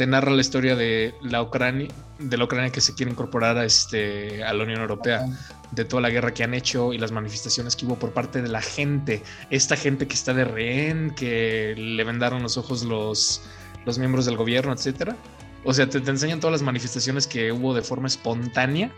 te 0.00 0.06
narra 0.06 0.30
la 0.30 0.40
historia 0.40 0.76
de 0.76 1.14
la 1.20 1.42
Ucrania, 1.42 1.88
de 2.18 2.38
la 2.38 2.44
Ucrania 2.44 2.72
que 2.72 2.80
se 2.80 2.94
quiere 2.94 3.12
incorporar 3.12 3.58
a, 3.58 3.66
este, 3.66 4.42
a 4.42 4.54
la 4.54 4.64
Unión 4.64 4.80
Europea, 4.80 5.26
de 5.72 5.84
toda 5.84 6.00
la 6.00 6.08
guerra 6.08 6.32
que 6.32 6.42
han 6.42 6.54
hecho 6.54 6.94
y 6.94 6.98
las 6.98 7.12
manifestaciones 7.12 7.76
que 7.76 7.84
hubo 7.84 7.96
por 7.96 8.14
parte 8.14 8.40
de 8.40 8.48
la 8.48 8.62
gente, 8.62 9.22
esta 9.50 9.76
gente 9.76 10.08
que 10.08 10.14
está 10.14 10.32
de 10.32 10.44
rehén, 10.46 11.10
que 11.14 11.74
le 11.76 12.02
vendaron 12.02 12.42
los 12.42 12.56
ojos 12.56 12.82
los, 12.82 13.42
los 13.84 13.98
miembros 13.98 14.24
del 14.24 14.38
gobierno, 14.38 14.72
etcétera. 14.72 15.18
O 15.64 15.74
sea, 15.74 15.88
te, 15.88 15.98
enseñan 15.98 16.40
todas 16.40 16.52
las 16.52 16.62
manifestaciones 16.62 17.26
que 17.26 17.52
hubo 17.52 17.74
de 17.74 17.82
forma 17.82 18.08
espontánea 18.08 18.90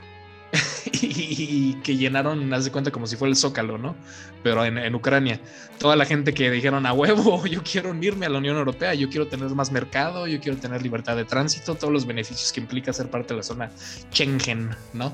y 0.93 1.75
que 1.83 1.97
llenaron, 1.97 2.53
haz 2.53 2.65
de 2.65 2.71
cuenta, 2.71 2.91
como 2.91 3.07
si 3.07 3.17
fuera 3.17 3.31
el 3.31 3.37
Zócalo, 3.37 3.79
¿no? 3.79 3.97
Pero 4.43 4.65
en, 4.65 4.95
Ucrania. 4.95 5.41
Toda 5.79 5.97
la 5.97 6.05
gente 6.05 6.35
que 6.35 6.51
dijeron, 6.51 6.87
a 6.87 6.93
huevo, 6.93 7.45
yo 7.47 7.63
quiero 7.63 7.91
unirme 7.91 8.27
a 8.27 8.29
la 8.29 8.39
Unión 8.39 8.57
Europea, 8.57 8.95
yo 8.95 9.09
quiero 9.09 9.27
tener 9.27 9.49
más 9.51 9.73
mercado, 9.73 10.27
yo 10.27 10.41
quiero 10.41 10.59
tener 10.59 10.83
libertad 10.83 11.17
de 11.17 11.25
tránsito, 11.25 11.75
todos 11.75 11.93
los 11.93 12.07
beneficios 12.07 12.53
que 12.53 12.61
implica 12.61 12.93
ser 12.93 13.11
parte 13.11 13.35
de 13.35 13.39
la 13.39 13.43
zona 13.43 13.71
Schengen, 14.13 14.71
¿no? 14.93 15.13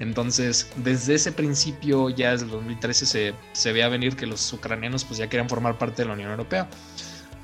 Entonces, 0.00 0.68
desde 0.76 1.14
ese 1.14 1.30
principio, 1.30 2.10
ya 2.10 2.32
desde 2.32 2.46
el 2.46 2.50
2013, 2.50 3.06
se, 3.06 3.34
se 3.52 3.72
ve 3.72 3.84
a 3.84 3.88
venir 3.88 4.16
que 4.16 4.26
los 4.26 4.52
ucranianos 4.52 5.04
pues 5.04 5.18
ya 5.18 5.28
querían 5.28 5.48
formar 5.48 5.78
parte 5.78 6.02
de 6.02 6.08
la 6.08 6.14
Unión 6.14 6.30
Europea. 6.30 6.68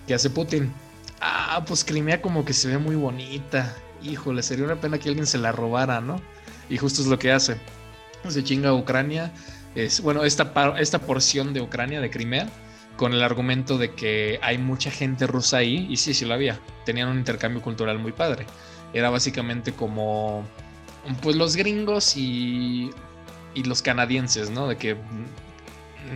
¿Qué 0.09 0.14
hace 0.14 0.30
Putin? 0.30 0.73
Ah, 1.20 1.64
pues 1.66 1.84
Crimea 1.84 2.22
como 2.22 2.44
que 2.44 2.52
se 2.52 2.68
ve 2.68 2.78
muy 2.78 2.96
bonita. 2.96 3.75
Híjole, 4.02 4.42
sería 4.42 4.64
una 4.64 4.80
pena 4.80 4.98
que 4.98 5.08
alguien 5.08 5.26
se 5.26 5.38
la 5.38 5.52
robara, 5.52 6.00
¿no? 6.00 6.20
Y 6.68 6.76
justo 6.76 7.02
es 7.02 7.08
lo 7.08 7.18
que 7.18 7.32
hace. 7.32 7.56
Se 8.28 8.44
chinga 8.44 8.72
Ucrania. 8.75 9.32
Es, 9.75 10.00
bueno, 10.00 10.25
esta, 10.25 10.52
esta 10.78 11.00
porción 11.00 11.52
de 11.52 11.60
Ucrania, 11.60 12.00
de 12.00 12.10
Crimea, 12.10 12.48
con 12.96 13.12
el 13.12 13.22
argumento 13.22 13.78
de 13.78 13.94
que 13.94 14.38
hay 14.42 14.58
mucha 14.58 14.90
gente 14.90 15.26
rusa 15.26 15.58
ahí. 15.58 15.87
Y 15.90 15.96
sí, 15.96 16.14
sí 16.14 16.25
lo 16.25 16.34
había. 16.34 16.60
Tenían 16.84 17.08
un 17.08 17.18
intercambio 17.18 17.62
cultural 17.62 17.98
muy 17.98 18.12
padre. 18.12 18.46
Era 18.92 19.10
básicamente 19.10 19.72
como 19.72 20.44
pues 21.22 21.37
los 21.37 21.56
gringos 21.56 22.16
y, 22.16 22.90
y 23.54 23.64
los 23.64 23.82
canadienses, 23.82 24.50
¿no? 24.50 24.68
De 24.68 24.76
que 24.76 24.96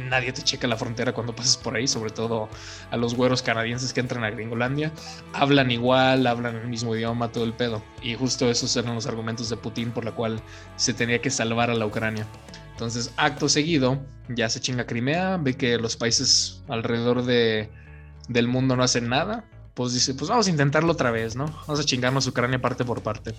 nadie 0.09 0.33
te 0.33 0.43
checa 0.43 0.67
la 0.67 0.77
frontera 0.77 1.13
cuando 1.13 1.35
pasas 1.35 1.57
por 1.57 1.77
ahí, 1.77 1.87
sobre 1.87 2.11
todo 2.11 2.49
a 2.91 2.97
los 2.97 3.15
güeros 3.15 3.43
canadienses 3.43 3.93
que 3.93 4.01
entran 4.01 4.25
a 4.25 4.31
Gringolandia. 4.31 4.93
Hablan 5.33 5.71
igual, 5.71 6.27
hablan 6.27 6.57
el 6.57 6.69
mismo 6.69 6.95
idioma, 6.95 7.33
todo 7.33 7.45
el 7.45 7.53
pedo. 7.53 7.83
Y 8.03 8.15
justo 8.15 8.51
esos 8.51 8.77
eran 8.77 8.95
los 8.95 9.07
argumentos 9.07 9.49
de 9.49 9.57
Putin 9.57 9.91
por 9.91 10.05
la 10.05 10.13
cual 10.13 10.41
se 10.77 10.95
tenía 10.95 11.21
que 11.21 11.31
salvar 11.31 11.71
a 11.71 11.75
la 11.75 11.87
Ucrania. 11.87 12.27
Entonces, 12.73 13.13
acto 13.17 13.49
seguido, 13.49 14.01
ya 14.29 14.49
se 14.49 14.61
chinga 14.61 14.87
Crimea, 14.87 15.37
ve 15.37 15.55
que 15.57 15.79
los 15.79 15.97
países 15.97 16.63
alrededor 16.69 17.25
de, 17.25 17.71
del 18.29 18.49
mundo 18.49 18.77
no 18.77 18.83
hacen 18.83 19.09
nada, 19.09 19.45
pues 19.75 19.95
dice, 19.95 20.15
pues 20.15 20.29
vamos 20.29 20.47
a 20.47 20.51
intentarlo 20.51 20.93
otra 20.93 21.11
vez, 21.11 21.37
¿no? 21.37 21.47
Vamos 21.67 21.81
a 21.81 21.85
chingarnos 21.85 22.27
Ucrania 22.27 22.61
parte 22.61 22.85
por 22.85 23.03
parte. 23.03 23.35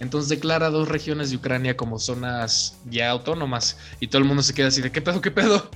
Entonces 0.00 0.28
declara 0.28 0.70
dos 0.70 0.88
regiones 0.88 1.30
de 1.30 1.36
Ucrania 1.36 1.76
como 1.76 1.98
zonas 1.98 2.78
ya 2.86 3.10
autónomas 3.10 3.78
y 4.00 4.08
todo 4.08 4.18
el 4.20 4.28
mundo 4.28 4.42
se 4.42 4.54
queda 4.54 4.68
así 4.68 4.82
de, 4.82 4.92
¿qué 4.92 5.00
pedo, 5.00 5.20
qué 5.20 5.30
pedo? 5.30 5.70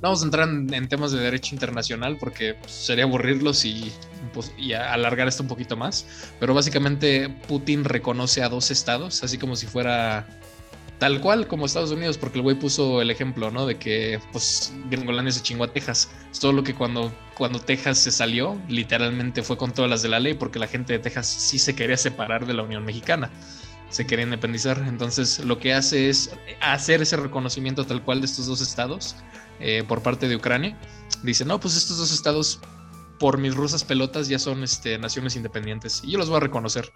Vamos 0.00 0.22
a 0.22 0.24
entrar 0.24 0.48
en, 0.48 0.88
temas 0.88 1.12
de 1.12 1.20
derecho 1.20 1.54
internacional 1.54 2.16
porque 2.18 2.56
sería 2.66 3.04
aburrirlos 3.04 3.64
y, 3.64 3.92
pues, 4.32 4.52
alargar 4.74 5.28
esto 5.28 5.42
un 5.42 5.48
poquito 5.48 5.76
más. 5.76 6.32
Pero 6.40 6.54
básicamente 6.54 7.28
Putin 7.46 7.84
reconoce 7.84 8.42
a 8.42 8.48
dos 8.48 8.70
estados, 8.70 9.22
así 9.22 9.38
como 9.38 9.56
si 9.56 9.66
fuera 9.66 10.26
tal 10.98 11.20
cual 11.20 11.46
como 11.46 11.66
Estados 11.66 11.92
Unidos, 11.92 12.18
porque 12.18 12.38
el 12.38 12.42
güey 12.42 12.58
puso 12.58 13.00
el 13.00 13.10
ejemplo, 13.10 13.50
¿no? 13.50 13.66
De 13.66 13.76
que 13.76 14.20
pues 14.32 14.72
Gringolandia 14.90 15.32
se 15.32 15.42
chingó 15.42 15.64
a 15.64 15.72
Texas. 15.72 16.10
Solo 16.32 16.64
que 16.64 16.74
cuando, 16.74 17.12
cuando 17.34 17.60
Texas 17.60 17.98
se 17.98 18.10
salió, 18.10 18.60
literalmente 18.68 19.42
fue 19.42 19.56
con 19.56 19.72
todas 19.72 19.90
las 19.90 20.02
de 20.02 20.08
la 20.08 20.18
ley, 20.20 20.34
porque 20.34 20.58
la 20.58 20.66
gente 20.66 20.94
de 20.94 20.98
Texas 20.98 21.26
sí 21.26 21.58
se 21.58 21.74
quería 21.76 21.96
separar 21.96 22.46
de 22.46 22.54
la 22.54 22.62
Unión 22.62 22.84
Mexicana 22.84 23.30
se 23.90 24.06
quería 24.06 24.24
independizar. 24.24 24.84
Entonces 24.86 25.38
lo 25.44 25.58
que 25.58 25.74
hace 25.74 26.08
es 26.08 26.30
hacer 26.60 27.02
ese 27.02 27.16
reconocimiento 27.16 27.84
tal 27.84 28.02
cual 28.02 28.20
de 28.20 28.26
estos 28.26 28.46
dos 28.46 28.60
estados 28.60 29.16
eh, 29.60 29.84
por 29.86 30.02
parte 30.02 30.28
de 30.28 30.36
Ucrania. 30.36 30.78
Dice, 31.22 31.44
no, 31.44 31.58
pues 31.58 31.76
estos 31.76 31.98
dos 31.98 32.12
estados 32.12 32.60
por 33.18 33.38
mis 33.38 33.54
rusas 33.54 33.84
pelotas 33.84 34.28
ya 34.28 34.38
son 34.38 34.62
este, 34.62 34.96
naciones 34.98 35.36
independientes 35.36 36.02
y 36.04 36.12
yo 36.12 36.18
los 36.18 36.28
voy 36.28 36.38
a 36.38 36.40
reconocer. 36.40 36.92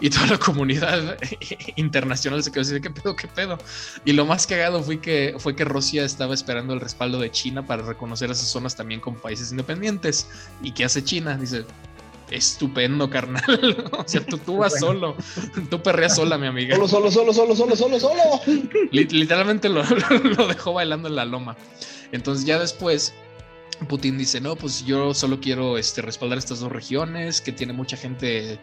Y 0.00 0.10
toda 0.10 0.26
la 0.26 0.38
comunidad 0.38 1.18
internacional 1.76 2.42
se 2.42 2.50
quedó 2.50 2.62
así 2.62 2.80
qué 2.80 2.90
pedo, 2.90 3.16
qué 3.16 3.28
pedo. 3.28 3.58
Y 4.04 4.12
lo 4.12 4.24
más 4.24 4.46
cagado 4.46 4.82
fue 4.82 5.00
que, 5.00 5.34
fue 5.38 5.56
que 5.56 5.64
Rusia 5.64 6.04
estaba 6.04 6.34
esperando 6.34 6.74
el 6.74 6.80
respaldo 6.80 7.18
de 7.18 7.30
China 7.30 7.66
para 7.66 7.82
reconocer 7.82 8.30
esas 8.30 8.48
zonas 8.48 8.76
también 8.76 9.00
como 9.00 9.18
países 9.18 9.50
independientes. 9.50 10.28
¿Y 10.62 10.72
qué 10.72 10.84
hace 10.84 11.02
China? 11.02 11.36
Dice, 11.36 11.64
estupendo, 12.30 13.10
carnal. 13.10 13.88
o 13.92 14.04
sea, 14.06 14.24
tú, 14.24 14.38
tú 14.38 14.58
vas 14.58 14.78
solo. 14.78 15.16
Tú 15.70 15.82
perreas 15.82 16.16
sola, 16.16 16.38
mi 16.38 16.46
amiga. 16.46 16.76
Solo, 16.76 16.88
solo, 16.88 17.10
solo, 17.10 17.32
solo, 17.32 17.54
solo, 17.56 17.76
solo, 17.76 18.00
solo. 18.00 18.22
Literalmente 18.90 19.68
lo, 19.68 19.82
lo 20.36 20.46
dejó 20.46 20.72
bailando 20.72 21.08
en 21.08 21.16
la 21.16 21.24
loma. 21.24 21.56
Entonces 22.12 22.46
ya 22.46 22.58
después 22.58 23.14
Putin 23.88 24.18
dice, 24.18 24.40
no, 24.40 24.56
pues 24.56 24.84
yo 24.84 25.14
solo 25.14 25.40
quiero 25.40 25.78
este, 25.78 26.02
respaldar 26.02 26.38
estas 26.38 26.60
dos 26.60 26.70
regiones, 26.70 27.40
que 27.40 27.52
tiene 27.52 27.72
mucha 27.72 27.96
gente 27.96 28.58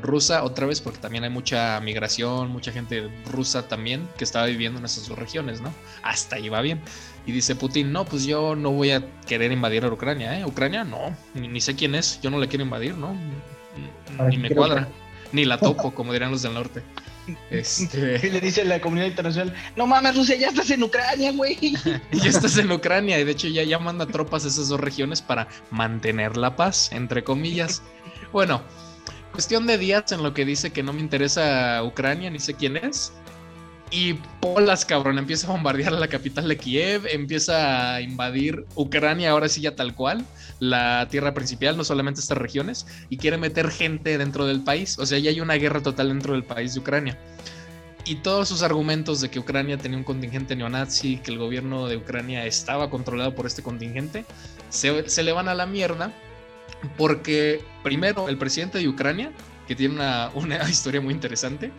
rusa, 0.00 0.42
otra 0.44 0.66
vez, 0.66 0.80
porque 0.80 0.98
también 0.98 1.24
hay 1.24 1.30
mucha 1.30 1.78
migración, 1.80 2.50
mucha 2.50 2.72
gente 2.72 3.10
rusa 3.30 3.68
también 3.68 4.08
que 4.16 4.24
estaba 4.24 4.46
viviendo 4.46 4.78
en 4.78 4.84
esas 4.84 5.08
dos 5.08 5.18
regiones, 5.18 5.60
¿no? 5.60 5.72
Hasta 6.02 6.36
ahí 6.36 6.48
va 6.48 6.60
bien. 6.60 6.80
Y 7.26 7.32
dice 7.32 7.54
Putin, 7.54 7.92
no, 7.92 8.04
pues 8.04 8.24
yo 8.24 8.56
no 8.56 8.70
voy 8.70 8.90
a 8.90 9.04
querer 9.26 9.52
invadir 9.52 9.84
a 9.84 9.88
Ucrania, 9.88 10.38
¿eh? 10.38 10.44
Ucrania, 10.44 10.84
no, 10.84 11.14
ni, 11.34 11.60
sé 11.60 11.76
quién 11.76 11.94
es, 11.94 12.20
yo 12.20 12.30
no 12.30 12.38
la 12.38 12.46
quiero 12.46 12.64
invadir, 12.64 12.96
¿no? 12.96 13.14
Ni 14.28 14.38
me 14.38 14.50
cuadra, 14.50 14.88
ni 15.32 15.44
la 15.44 15.58
topo, 15.58 15.94
como 15.94 16.12
dirán 16.12 16.30
los 16.30 16.42
del 16.42 16.54
norte. 16.54 16.82
Este... 17.50 18.20
Y 18.26 18.30
le 18.30 18.40
dice 18.40 18.64
la 18.64 18.80
comunidad 18.80 19.06
internacional, 19.06 19.54
no 19.76 19.86
mames, 19.86 20.16
Rusia, 20.16 20.36
ya 20.36 20.48
estás 20.48 20.70
en 20.70 20.82
Ucrania, 20.82 21.32
güey. 21.32 21.74
ya 22.12 22.28
estás 22.28 22.56
en 22.58 22.70
Ucrania 22.70 23.18
y 23.18 23.24
de 23.24 23.32
hecho 23.32 23.48
ya, 23.48 23.62
ya 23.62 23.78
manda 23.78 24.06
tropas 24.06 24.44
a 24.44 24.48
esas 24.48 24.68
dos 24.68 24.80
regiones 24.80 25.22
para 25.22 25.48
mantener 25.70 26.36
la 26.36 26.56
paz, 26.56 26.90
entre 26.92 27.24
comillas. 27.24 27.82
Bueno, 28.32 28.62
cuestión 29.32 29.66
de 29.66 29.78
días 29.78 30.12
en 30.12 30.22
lo 30.22 30.34
que 30.34 30.44
dice 30.44 30.72
que 30.72 30.82
no 30.82 30.92
me 30.92 31.00
interesa 31.00 31.82
Ucrania, 31.84 32.30
ni 32.30 32.38
sé 32.38 32.54
quién 32.54 32.76
es. 32.76 33.12
Y 33.92 34.14
Polas, 34.40 34.86
cabrón, 34.86 35.18
empieza 35.18 35.46
a 35.46 35.50
bombardear 35.50 35.92
la 35.92 36.08
capital 36.08 36.48
de 36.48 36.56
Kiev, 36.56 37.06
empieza 37.08 37.94
a 37.94 38.00
invadir 38.00 38.64
Ucrania, 38.74 39.30
ahora 39.30 39.50
sí 39.50 39.60
ya 39.60 39.76
tal 39.76 39.94
cual, 39.94 40.24
la 40.60 41.06
tierra 41.10 41.34
principal, 41.34 41.76
no 41.76 41.84
solamente 41.84 42.20
estas 42.20 42.38
regiones, 42.38 42.86
y 43.10 43.18
quiere 43.18 43.36
meter 43.36 43.70
gente 43.70 44.16
dentro 44.16 44.46
del 44.46 44.62
país. 44.64 44.98
O 44.98 45.04
sea, 45.04 45.18
ya 45.18 45.28
hay 45.28 45.42
una 45.42 45.54
guerra 45.54 45.82
total 45.82 46.08
dentro 46.08 46.32
del 46.32 46.42
país 46.42 46.72
de 46.72 46.80
Ucrania. 46.80 47.18
Y 48.06 48.16
todos 48.16 48.48
sus 48.48 48.62
argumentos 48.62 49.20
de 49.20 49.28
que 49.28 49.38
Ucrania 49.38 49.76
tenía 49.76 49.98
un 49.98 50.04
contingente 50.04 50.56
neonazi, 50.56 51.18
que 51.18 51.30
el 51.30 51.38
gobierno 51.38 51.86
de 51.86 51.98
Ucrania 51.98 52.46
estaba 52.46 52.88
controlado 52.88 53.34
por 53.34 53.44
este 53.44 53.62
contingente, 53.62 54.24
se, 54.70 55.06
se 55.10 55.22
le 55.22 55.32
van 55.32 55.48
a 55.48 55.54
la 55.54 55.66
mierda, 55.66 56.12
porque 56.96 57.62
primero 57.82 58.30
el 58.30 58.38
presidente 58.38 58.78
de 58.78 58.88
Ucrania, 58.88 59.32
que 59.68 59.76
tiene 59.76 59.96
una, 59.96 60.30
una 60.34 60.66
historia 60.70 61.02
muy 61.02 61.12
interesante, 61.12 61.70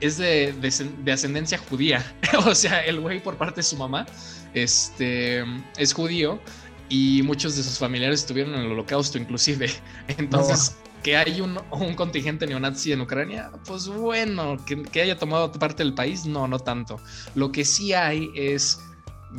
es 0.00 0.16
de, 0.18 0.52
de, 0.52 1.12
ascendencia 1.12 1.58
judía. 1.58 2.04
o 2.46 2.54
sea, 2.54 2.80
el 2.80 3.00
güey 3.00 3.22
por 3.22 3.36
parte 3.36 3.56
de 3.56 3.62
su 3.62 3.76
mamá 3.76 4.06
este, 4.54 5.44
es 5.76 5.92
judío 5.92 6.40
y 6.88 7.22
muchos 7.22 7.56
de 7.56 7.62
sus 7.62 7.78
familiares 7.78 8.20
estuvieron 8.20 8.54
en 8.54 8.62
el 8.62 8.72
holocausto 8.72 9.18
inclusive. 9.18 9.70
Entonces, 10.08 10.76
que 11.02 11.16
hay 11.16 11.40
un, 11.40 11.58
un, 11.70 11.94
contingente 11.94 12.46
neonazi 12.46 12.92
en 12.92 13.00
Ucrania, 13.00 13.50
pues 13.66 13.88
bueno, 13.88 14.62
que, 14.66 14.82
que, 14.82 15.02
haya 15.02 15.18
tomado 15.18 15.50
parte 15.52 15.82
del 15.82 15.94
país, 15.94 16.26
no, 16.26 16.46
no 16.46 16.58
tanto. 16.58 17.00
Lo 17.34 17.52
que 17.52 17.64
sí 17.64 17.94
hay 17.94 18.30
es 18.34 18.80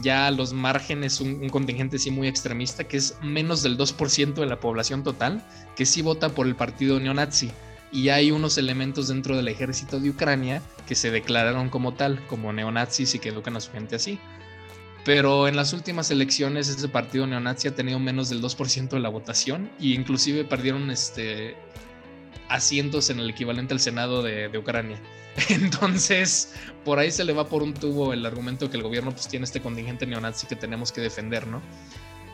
ya 0.02 0.32
los 0.32 0.54
márgenes, 0.54 1.20
un, 1.22 1.42
un 1.42 1.50
contingente 1.50 2.00
sí 2.00 2.10
muy 2.10 2.28
extremista, 2.28 2.86
que 2.86 2.98
es 2.98 3.16
menos 3.22 3.62
del 3.62 3.78
2% 3.78 4.34
de 4.34 4.46
la 4.46 4.60
población 4.60 5.04
total, 5.04 5.46
que 5.76 5.86
sí 5.86 6.02
vota 6.02 6.30
por 6.30 6.48
el 6.48 6.56
partido 6.56 7.00
neonazi 7.00 7.52
y 7.92 8.10
hay 8.10 8.32
unos 8.32 8.58
elementos 8.58 9.10
dentro 9.10 9.36
del 9.36 9.48
ejército 9.48 10.00
de 10.00 10.10
Ucrania 10.10 10.62
que 10.88 10.96
se 10.96 11.12
declararon 11.12 11.70
como 11.70 11.94
tal, 11.94 12.26
como 12.28 12.54
neonazis 12.54 13.16
y 13.16 13.20
que 13.20 13.30
educan 13.30 13.56
a 13.58 13.62
su 13.62 13.72
gente 13.72 13.96
así. 13.96 14.20
Pero 15.04 15.48
en 15.48 15.56
las 15.56 15.74
últimas 15.74 16.12
elecciones 16.12 16.70
ese 16.70 16.88
partido 16.88 17.26
neonazi 17.26 17.68
ha 17.68 17.76
tenido 17.76 18.00
menos 18.00 18.30
del 18.30 18.42
2% 18.42 18.90
de 18.90 19.00
la 19.00 19.10
votación 19.10 19.70
e 19.80 19.88
inclusive 19.88 20.46
perdieron 20.46 20.92
este, 20.92 21.56
asientos 22.50 23.10
en 23.10 23.20
el 23.20 23.30
equivalente 23.30 23.74
al 23.74 23.80
Senado 23.80 24.22
de, 24.22 24.48
de, 24.50 24.58
Ucrania. 24.58 25.00
Entonces, 25.50 26.54
por 26.86 27.00
ahí 27.00 27.12
se 27.12 27.24
le 27.24 27.34
va 27.34 27.48
por 27.48 27.64
un 27.64 27.74
tubo 27.74 28.14
el 28.14 28.26
argumento 28.26 28.70
que 28.70 28.78
el 28.78 28.84
gobierno 28.84 29.12
pues 29.12 29.28
tiene 29.28 29.46
este 29.46 29.62
contingente 29.62 30.06
neonazi 30.06 30.46
que 30.46 30.56
tenemos 30.56 30.92
que 30.92 31.02
defender, 31.02 31.48
¿no? 31.48 31.62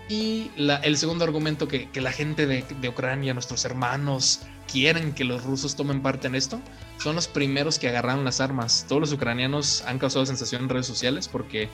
Y 0.09 0.51
el 0.57 0.97
segundo 0.97 1.25
argumento 1.25 1.67
que, 1.67 1.89
que 1.89 1.99
la 1.99 2.11
gente 2.11 2.47
de, 2.47 2.63
de, 2.79 2.89
Ucrania, 2.89 3.33
nuestros 3.33 3.65
hermanos, 3.65 4.41
quieren 4.71 5.13
que 5.13 5.25
los 5.25 5.43
rusos 5.43 5.75
tomen 5.75 6.01
parte 6.01 6.27
en 6.27 6.35
esto, 6.35 6.61
son 6.97 7.15
los 7.15 7.27
primeros 7.27 7.77
que 7.77 7.89
agarraron 7.89 8.23
las 8.23 8.39
armas. 8.39 8.85
Todos 8.87 9.01
los 9.01 9.13
ucranianos 9.13 9.83
han 9.85 9.99
causado 9.99 10.25
sensación 10.25 10.63
en 10.63 10.69
redes 10.69 10.85
sociales 10.85 11.27
porque 11.27 11.69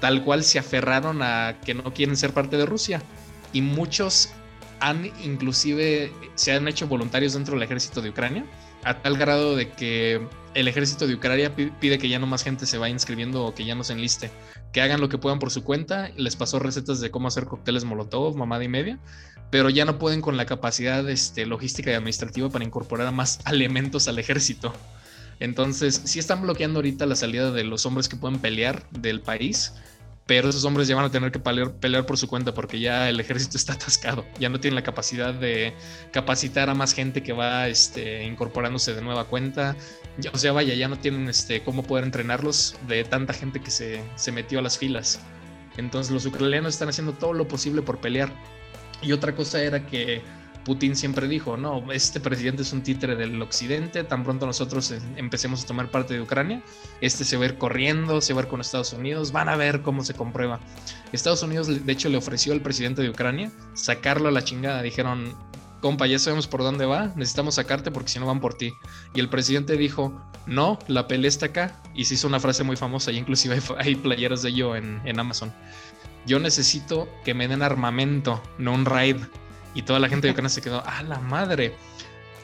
tal 0.00 0.24
cual 0.24 0.44
se 0.44 0.58
aferraron 0.58 1.22
a 1.22 1.56
que 1.64 1.74
no 1.74 1.92
quieren 1.92 2.16
ser 2.16 2.32
parte 2.32 2.56
de 2.56 2.64
Rusia. 2.66 3.02
Y 3.52 3.60
muchos 3.60 4.30
han 4.80 5.10
inclusive 5.24 6.12
se 6.36 6.52
han 6.52 6.68
hecho 6.68 6.86
voluntarios 6.86 7.34
dentro 7.34 7.54
del 7.54 7.62
ejército 7.64 8.00
de 8.00 8.10
Ucrania, 8.10 8.44
a 8.84 9.02
tal 9.02 9.18
grado 9.18 9.56
de 9.56 9.70
que 9.70 10.26
el 10.58 10.66
ejército 10.66 11.06
de 11.06 11.14
Ucrania 11.14 11.54
pide 11.54 11.98
que 11.98 12.08
ya 12.08 12.18
no 12.18 12.26
más 12.26 12.42
gente 12.42 12.66
se 12.66 12.78
vaya 12.78 12.92
inscribiendo 12.92 13.44
o 13.44 13.54
que 13.54 13.64
ya 13.64 13.76
no 13.76 13.84
se 13.84 13.92
enliste 13.92 14.30
que 14.72 14.80
hagan 14.80 15.00
lo 15.00 15.08
que 15.08 15.18
puedan 15.18 15.38
por 15.38 15.50
su 15.50 15.64
cuenta. 15.64 16.10
Les 16.16 16.36
pasó 16.36 16.58
recetas 16.58 17.00
de 17.00 17.10
cómo 17.10 17.28
hacer 17.28 17.46
cócteles 17.46 17.84
molotov, 17.84 18.36
mamada 18.36 18.64
y 18.64 18.68
media, 18.68 18.98
pero 19.50 19.70
ya 19.70 19.84
no 19.84 19.98
pueden 19.98 20.20
con 20.20 20.36
la 20.36 20.46
capacidad 20.46 21.08
este, 21.08 21.46
logística 21.46 21.90
y 21.90 21.94
administrativa 21.94 22.48
para 22.50 22.64
incorporar 22.64 23.12
más 23.12 23.38
elementos 23.50 24.08
al 24.08 24.18
ejército. 24.18 24.72
Entonces, 25.40 26.02
sí 26.04 26.18
están 26.18 26.42
bloqueando 26.42 26.78
ahorita 26.78 27.06
la 27.06 27.14
salida 27.14 27.52
de 27.52 27.62
los 27.62 27.86
hombres 27.86 28.08
que 28.08 28.16
pueden 28.16 28.40
pelear 28.40 28.88
del 28.90 29.20
país, 29.20 29.74
pero 30.28 30.50
esos 30.50 30.62
hombres 30.66 30.86
ya 30.86 30.94
van 30.94 31.06
a 31.06 31.10
tener 31.10 31.32
que 31.32 31.40
pelear, 31.40 32.04
por 32.04 32.18
su 32.18 32.28
cuenta 32.28 32.52
porque 32.52 32.78
ya 32.78 33.08
el 33.08 33.18
ejército 33.18 33.56
está 33.56 33.72
atascado, 33.80 34.26
ya 34.38 34.50
no 34.50 34.60
tienen 34.60 34.74
la 34.74 34.82
capacidad 34.82 35.32
de 35.32 35.72
capacitar 36.12 36.68
a 36.68 36.74
más 36.74 36.92
gente 36.92 37.22
que 37.22 37.32
va 37.32 37.66
este, 37.66 38.24
incorporándose 38.24 38.94
de 38.94 39.00
nueva 39.00 39.24
cuenta, 39.24 39.74
ya, 40.18 40.30
o 40.30 40.36
sea, 40.36 40.52
vaya, 40.52 40.74
ya 40.74 40.86
no 40.86 40.98
tienen 40.98 41.30
este, 41.30 41.62
cómo 41.64 41.82
poder 41.82 42.04
entrenarlos 42.04 42.76
de 42.86 43.04
tanta 43.04 43.32
gente 43.32 43.60
que 43.60 43.70
se, 43.70 44.04
se 44.16 44.30
metió 44.30 44.58
a 44.58 44.62
las 44.62 44.76
filas. 44.76 45.18
Entonces 45.78 46.12
los 46.12 46.26
ucranianos 46.26 46.74
están 46.74 46.90
haciendo 46.90 47.14
todo 47.14 47.32
lo 47.32 47.48
posible 47.48 47.80
por 47.80 47.98
pelear. 47.98 48.30
Y 49.00 49.12
otra 49.12 49.34
cosa 49.34 49.62
era 49.62 49.86
que 49.86 50.20
Putin 50.68 50.94
siempre 50.94 51.26
dijo, 51.28 51.56
no, 51.56 51.90
este 51.92 52.20
presidente 52.20 52.60
es 52.60 52.74
un 52.74 52.82
títere 52.82 53.16
del 53.16 53.40
occidente, 53.40 54.04
tan 54.04 54.22
pronto 54.22 54.44
nosotros 54.44 54.92
empecemos 55.16 55.64
a 55.64 55.66
tomar 55.66 55.90
parte 55.90 56.12
de 56.12 56.20
Ucrania, 56.20 56.62
este 57.00 57.24
se 57.24 57.38
va 57.38 57.44
a 57.44 57.46
ir 57.46 57.56
corriendo, 57.56 58.20
se 58.20 58.34
va 58.34 58.42
a 58.42 58.44
ir 58.44 58.50
con 58.50 58.60
Estados 58.60 58.92
Unidos, 58.92 59.32
van 59.32 59.48
a 59.48 59.56
ver 59.56 59.80
cómo 59.80 60.04
se 60.04 60.12
comprueba. 60.12 60.60
Estados 61.10 61.42
Unidos, 61.42 61.68
de 61.68 61.90
hecho, 61.90 62.10
le 62.10 62.18
ofreció 62.18 62.52
al 62.52 62.60
presidente 62.60 63.00
de 63.00 63.08
Ucrania 63.08 63.50
sacarlo 63.72 64.28
a 64.28 64.30
la 64.30 64.44
chingada, 64.44 64.82
dijeron, 64.82 65.34
compa, 65.80 66.06
ya 66.06 66.18
sabemos 66.18 66.46
por 66.46 66.62
dónde 66.62 66.84
va, 66.84 67.14
necesitamos 67.16 67.54
sacarte 67.54 67.90
porque 67.90 68.10
si 68.10 68.18
no 68.18 68.26
van 68.26 68.40
por 68.40 68.52
ti. 68.52 68.74
Y 69.14 69.20
el 69.20 69.30
presidente 69.30 69.78
dijo, 69.78 70.22
no, 70.46 70.78
la 70.86 71.08
pelea 71.08 71.30
está 71.30 71.46
acá, 71.46 71.80
y 71.94 72.04
se 72.04 72.12
hizo 72.12 72.28
una 72.28 72.40
frase 72.40 72.62
muy 72.62 72.76
famosa, 72.76 73.10
y 73.10 73.16
inclusive 73.16 73.58
hay, 73.78 73.94
playeras 74.02 74.42
de 74.42 74.50
ello 74.50 74.76
en, 74.76 75.00
en 75.06 75.18
Amazon. 75.18 75.50
Yo 76.26 76.38
necesito 76.38 77.08
que 77.24 77.32
me 77.32 77.48
den 77.48 77.62
armamento, 77.62 78.42
no 78.58 78.74
un 78.74 78.84
raid. 78.84 79.16
Y 79.74 79.82
toda 79.82 79.98
la 79.98 80.08
gente 80.08 80.26
de 80.26 80.32
Ucrania 80.32 80.48
se 80.48 80.62
quedó, 80.62 80.82
¡ah, 80.84 81.02
la 81.02 81.20
madre! 81.20 81.74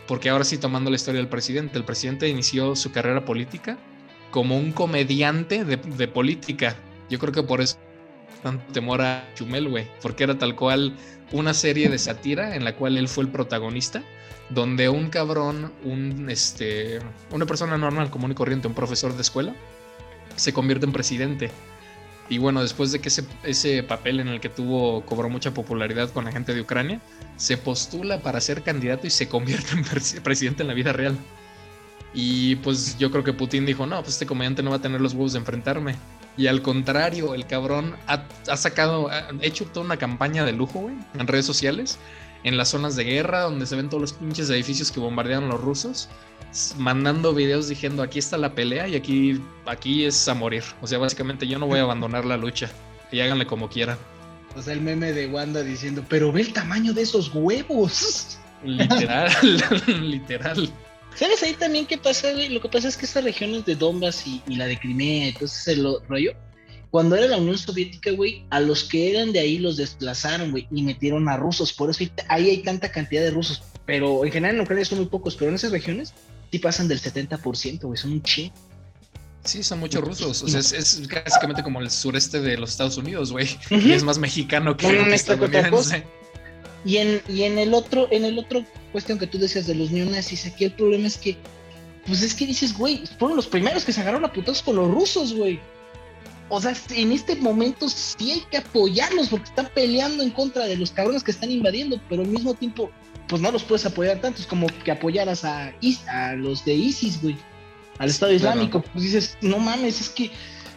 Porque 0.07 0.29
ahora 0.29 0.45
sí, 0.45 0.59
tomando 0.59 0.91
la 0.91 0.97
historia 0.97 1.21
del 1.21 1.29
presidente, 1.29 1.79
el 1.79 1.85
presidente 1.85 2.29
inició 2.29 2.77
su 2.77 2.93
carrera 2.93 3.25
política 3.25 3.79
como 4.31 4.57
un 4.57 4.73
comediante 4.73 5.65
de, 5.65 6.09
política. 6.09 6.77
Yo 7.09 7.19
creo 7.19 7.33
que 7.33 7.43
por 7.43 7.61
eso 7.61 7.79
tanto 8.43 8.73
temor 8.73 9.01
a 9.01 9.27
Chumel, 9.35 9.69
güey, 9.69 9.89
porque 10.03 10.25
era 10.25 10.37
tal 10.37 10.55
cual 10.55 10.95
una 11.33 11.55
serie 11.55 11.89
de 11.89 11.99
sátira 11.99 12.57
en 12.57 12.65
la 12.65 12.75
cual 12.77 12.99
él 12.99 13.09
fue 13.09 13.25
el 13.25 13.31
protagonista, 13.31 14.03
donde 14.51 14.89
un 14.89 15.09
cabrón, 15.09 15.73
un 15.85 16.29
este, 16.29 16.99
una 17.31 17.47
persona 17.47 17.79
normal, 17.79 18.11
común 18.11 18.33
y 18.33 18.35
corriente, 18.35 18.69
un 18.69 18.75
profesor 18.75 19.15
de 19.15 19.23
escuela, 19.23 19.55
se 20.37 20.53
convierte 20.53 20.85
en 20.85 20.93
presidente 20.93 21.51
y 22.29 22.39
bueno, 22.39 22.63
después 22.63 22.91
de 22.91 23.01
que 23.01 23.11
ese, 23.43 23.83
papel 23.83 24.21
en 24.21 24.29
el 24.29 24.41
que 24.41 24.49
tuvo 24.49 25.05
cobró 25.05 25.29
mucha 25.29 25.53
popularidad 25.53 26.11
con 26.11 26.25
la 26.25 26.33
gente 26.33 26.55
de 26.55 26.63
Ucrania, 26.63 27.01
se 27.37 27.57
postula 27.59 28.21
para 28.21 28.41
ser 28.41 28.63
candidato 28.63 29.07
y 29.07 29.11
se 29.11 29.29
convierte 29.29 29.73
en 29.73 30.23
presidente 30.23 30.63
en 30.63 30.69
la 30.69 30.75
vida 30.75 30.93
real. 30.93 31.19
Y 32.15 32.57
pues 32.57 32.97
yo 32.97 33.11
creo 33.11 33.25
que 33.25 33.33
Putin 33.33 33.67
dijo, 33.67 33.87
no, 33.87 34.01
pues 34.01 34.15
este 34.15 34.27
comediante 34.27 34.63
no 34.63 34.71
va 34.71 34.77
a 34.77 34.83
tener 34.83 35.01
los 35.01 35.13
huevos 35.13 35.33
de 35.33 35.41
enfrentarme. 35.41 35.97
Y 36.37 36.47
al 36.47 36.63
contrario, 36.63 37.35
el 37.35 37.47
cabrón 37.47 37.97
ha, 38.07 38.25
ha 38.49 38.57
sacado, 38.57 39.11
ha 39.11 39.29
hecho 39.41 39.67
toda 39.67 39.85
una 39.85 39.97
campaña 39.97 40.45
de 40.45 40.53
lujo, 40.53 40.81
güey, 40.81 40.95
en 41.19 41.27
redes 41.27 41.45
sociales, 41.45 41.99
en 42.45 42.57
las 42.57 42.69
zonas 42.69 42.95
de 42.95 43.05
guerra, 43.05 43.41
donde 43.41 43.67
se 43.67 43.75
ven 43.77 43.89
todos 43.89 44.01
los 44.01 44.13
pinches 44.13 44.49
edificios 44.51 44.93
que 44.93 45.01
bombardearon 45.01 45.49
los 45.49 45.61
rusos 45.61 46.09
mandando 46.77 47.35
videos 47.35 47.69
diciendo 47.69 48.03
aquí 48.03 48.19
está 48.19 48.37
la 48.37 48.55
pelea 48.55 48.87
y 48.89 48.95
aquí, 48.95 49.41
aquí 49.67 50.05
es 50.05 50.29
a 50.29 50.35
morir. 50.35 50.63
O 50.81 50.87
sea, 50.87 50.99
básicamente 50.99 51.47
yo 51.47 51.59
no 51.59 51.67
voy 51.67 51.81
a 51.81 51.83
abandonar 51.83 52.25
la 52.25 52.37
lucha. 52.37 52.71
Y 53.11 53.21
háganle 53.21 53.47
como 53.47 53.69
quieran. 53.69 53.99
O 54.57 54.63
sea, 54.63 54.73
el 54.73 54.81
meme 54.81 55.13
de 55.13 55.27
Wanda 55.27 55.63
diciendo, 55.63 56.05
pero 56.09 56.33
ve 56.33 56.43
el 56.43 56.53
tamaño 56.53 56.93
de 56.93 57.03
esos 57.03 57.31
huevos. 57.35 58.39
Literal, 58.65 59.31
literal. 59.87 60.71
¿Sabes 61.15 61.43
ahí 61.43 61.53
también 61.55 61.87
qué 61.87 61.99
pasa, 61.99 62.33
Lo 62.33 62.61
que 62.61 62.69
pasa 62.69 62.89
es 62.89 62.97
que 62.97 63.07
estas 63.07 63.25
regiones 63.25 63.65
de 63.67 63.77
Donbass 63.77 64.27
y, 64.27 64.43
la 64.49 64.67
de 64.67 64.79
Crimea, 64.79 65.29
entonces 65.29 65.69
el 65.69 65.87
rollo, 66.09 66.33
cuando 66.95 67.17
era 67.17 67.27
la 67.27 67.39
Unión 67.39 67.59
Soviética, 67.59 68.13
güey, 68.13 68.45
a 68.51 68.61
los 68.61 68.85
que 68.85 69.11
eran 69.11 69.33
de 69.33 69.41
ahí 69.41 69.59
los 69.59 69.77
desplazaron, 69.77 70.53
güey, 70.53 70.69
y 70.71 70.85
metieron 70.85 71.29
a 71.29 71.37
rusos. 71.37 71.73
Por 71.73 71.91
eso 71.91 72.05
ahí 72.29 72.51
hay 72.51 72.59
tanta 72.59 72.93
cantidad 72.93 73.21
de 73.21 73.33
rusos. 73.33 73.65
Pero 73.85 74.25
en 74.25 74.31
general 74.31 74.55
en 74.55 74.63
Ucrania 74.63 74.85
son 74.85 74.99
muy 74.99 75.09
pocos, 75.09 75.35
pero 75.35 75.49
en 75.49 75.57
esas 75.57 75.73
regiones 75.73 76.15
sí 76.53 76.61
pasan 76.61 76.87
del 76.87 77.01
70%, 77.01 77.81
güey, 77.81 77.99
son 77.99 78.13
un 78.13 78.23
chi. 78.23 78.53
Sí, 79.43 79.65
son 79.65 79.81
muchos 79.81 80.05
rusos. 80.05 80.45
O 80.45 80.47
sea, 80.47 80.61
es, 80.61 81.03
básicamente 81.09 81.65
como 81.65 81.81
el 81.81 81.91
sureste 81.91 82.41
de 82.41 82.57
los 82.59 82.71
Estados 82.71 82.97
Unidos, 82.97 83.33
güey. 83.33 83.49
Y 83.71 83.91
es 83.91 84.05
más 84.05 84.19
mexicano 84.19 84.77
que, 84.77 84.87
no, 84.93 85.13
estadounidense. 85.13 86.05
Y 86.85 86.99
en, 86.99 87.21
y 87.29 87.43
en 87.43 87.59
el 87.59 87.75
otro, 87.75 88.07
en 88.13 88.25
el 88.25 88.39
otro 88.39 88.65
cuestión 88.93 89.19
que 89.19 89.27
tú 89.27 89.39
decías 89.39 89.67
de 89.67 89.75
los 89.75 89.91
neonazis, 89.91 90.47
aquí 90.47 90.67
el 90.67 90.73
problema 90.75 91.09
es 91.09 91.17
que, 91.17 91.37
pues 92.07 92.23
es 92.23 92.35
que 92.35 92.47
dices, 92.47 92.73
güey, 92.73 93.03
fueron 93.19 93.35
los 93.35 93.49
primeros 93.49 93.85
que 93.85 93.93
se 93.93 94.01
agarraron 94.01 94.25
a 94.25 94.33
putazos 94.33 94.63
con 94.63 94.77
los 94.77 94.89
rusos, 94.89 95.35
güey. 95.35 95.59
O 96.49 96.61
sea, 96.61 96.75
en 96.91 97.13
este 97.13 97.37
momento 97.37 97.89
sí 97.89 98.31
hay 98.31 98.41
que 98.51 98.59
apoyarlos 98.59 99.29
porque 99.29 99.47
están 99.47 99.69
peleando 99.75 100.23
en 100.23 100.31
contra 100.31 100.65
de 100.67 100.77
los 100.77 100.91
cabrones 100.91 101.25
que 101.25 101.31
están 101.31 101.51
invadiendo, 101.51 102.01
pero 102.09 102.23
al 102.23 102.29
mismo 102.29 102.55
tiempo 102.55 102.91
pues 103.29 103.41
no 103.41 103.51
los 103.51 103.65
puedes 103.65 103.87
apoyar 103.87 104.21
tanto, 104.21 104.41
es 104.41 104.47
como 104.47 104.67
que 104.85 104.93
apoyaras 104.93 105.45
a, 105.45 105.73
a 106.09 106.33
los 106.35 106.65
de 106.65 106.75
ISIS, 106.75 107.23
güey, 107.23 107.37
al 107.99 108.11
Estado 108.11 108.33
Islámico. 108.33 108.83
Pues 108.93 109.05
dices, 109.05 109.39
no 109.41 109.59
mames, 109.59 110.01
es 110.01 110.11
que 110.11 110.31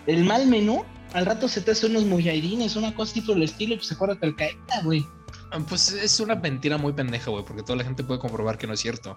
el 0.06 0.24
mal 0.24 0.48
menor, 0.48 0.86
al 1.14 1.26
rato 1.26 1.48
se 1.48 1.62
te 1.62 1.72
hace 1.72 1.88
unos 1.88 2.06
mujahidines, 2.06 2.76
una 2.76 2.96
cosa 2.96 3.12
así 3.12 3.22
por 3.22 3.36
el 3.36 3.44
estilo, 3.44 3.76
pues 3.76 3.88
se 3.88 3.96
acuerda 3.96 4.18
que 4.18 4.28
Al 4.70 4.84
güey. 4.84 5.06
Ah, 5.52 5.60
pues 5.68 5.92
es 5.92 6.20
una 6.20 6.36
mentira 6.36 6.78
muy 6.78 6.94
pendeja, 6.94 7.32
güey, 7.32 7.44
porque 7.44 7.64
toda 7.64 7.78
la 7.78 7.84
gente 7.84 8.04
puede 8.04 8.20
comprobar 8.20 8.58
que 8.58 8.68
no 8.68 8.74
es 8.74 8.80
cierto. 8.80 9.16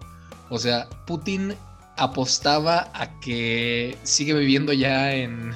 O 0.49 0.59
sea, 0.59 0.89
Putin 1.07 1.55
apostaba 1.97 2.91
a 2.95 3.21
que 3.21 3.97
sigue 4.03 4.35
viviendo 4.35 4.73
ya 4.73 5.13
en, 5.13 5.55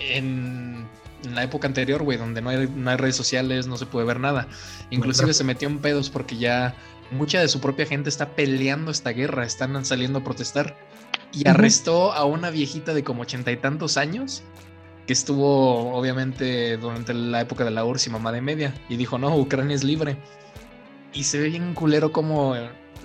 en 0.00 0.88
la 1.32 1.42
época 1.42 1.66
anterior, 1.66 2.02
güey, 2.02 2.18
donde 2.18 2.42
no 2.42 2.50
hay, 2.50 2.68
no 2.74 2.90
hay 2.90 2.96
redes 2.96 3.16
sociales, 3.16 3.66
no 3.66 3.76
se 3.76 3.86
puede 3.86 4.06
ver 4.06 4.20
nada. 4.20 4.48
Inclusive 4.90 5.32
se 5.32 5.44
metió 5.44 5.68
en 5.68 5.78
pedos 5.78 6.10
porque 6.10 6.36
ya 6.36 6.74
mucha 7.10 7.40
de 7.40 7.48
su 7.48 7.60
propia 7.60 7.86
gente 7.86 8.08
está 8.08 8.34
peleando 8.34 8.90
esta 8.90 9.10
guerra, 9.10 9.44
están 9.44 9.84
saliendo 9.84 10.20
a 10.20 10.24
protestar. 10.24 10.76
Y 11.32 11.48
arrestó 11.48 12.12
a 12.12 12.24
una 12.24 12.50
viejita 12.50 12.94
de 12.94 13.02
como 13.02 13.22
ochenta 13.22 13.50
y 13.50 13.56
tantos 13.56 13.96
años, 13.96 14.42
que 15.06 15.12
estuvo 15.12 15.94
obviamente 15.94 16.76
durante 16.76 17.12
la 17.12 17.40
época 17.40 17.64
de 17.64 17.70
la 17.70 17.84
URSS 17.84 18.06
y 18.06 18.10
mamá 18.10 18.32
de 18.32 18.40
media, 18.40 18.74
y 18.88 18.96
dijo, 18.96 19.18
no, 19.18 19.36
Ucrania 19.36 19.74
es 19.74 19.84
libre. 19.84 20.16
Y 21.12 21.24
se 21.24 21.40
ve 21.40 21.48
bien 21.48 21.74
culero 21.74 22.12
como, 22.12 22.54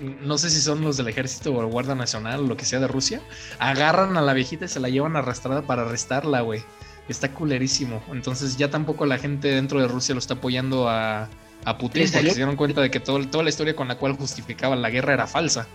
no 0.00 0.38
sé 0.38 0.50
si 0.50 0.60
son 0.60 0.82
los 0.82 0.96
del 0.96 1.08
ejército 1.08 1.52
o 1.52 1.60
el 1.60 1.66
Guardia 1.66 1.94
Nacional 1.94 2.40
o 2.40 2.46
lo 2.46 2.56
que 2.56 2.64
sea 2.64 2.80
de 2.80 2.88
Rusia, 2.88 3.20
agarran 3.58 4.16
a 4.16 4.22
la 4.22 4.32
viejita 4.32 4.64
y 4.64 4.68
se 4.68 4.80
la 4.80 4.88
llevan 4.88 5.16
arrastrada 5.16 5.62
para 5.62 5.82
arrestarla, 5.82 6.40
güey. 6.40 6.62
Está 7.08 7.32
culerísimo. 7.32 8.02
Entonces 8.12 8.56
ya 8.56 8.70
tampoco 8.70 9.06
la 9.06 9.18
gente 9.18 9.48
dentro 9.48 9.80
de 9.80 9.88
Rusia 9.88 10.14
lo 10.14 10.20
está 10.20 10.34
apoyando 10.34 10.88
a, 10.88 11.28
a 11.64 11.78
Putin 11.78 12.08
porque 12.12 12.30
se 12.30 12.36
dieron 12.36 12.56
cuenta 12.56 12.80
de 12.80 12.90
que 12.90 13.00
todo, 13.00 13.26
toda 13.28 13.44
la 13.44 13.50
historia 13.50 13.76
con 13.76 13.88
la 13.88 13.96
cual 13.96 14.16
justificaban 14.16 14.82
la 14.82 14.90
guerra 14.90 15.14
era 15.14 15.26
falsa. 15.26 15.66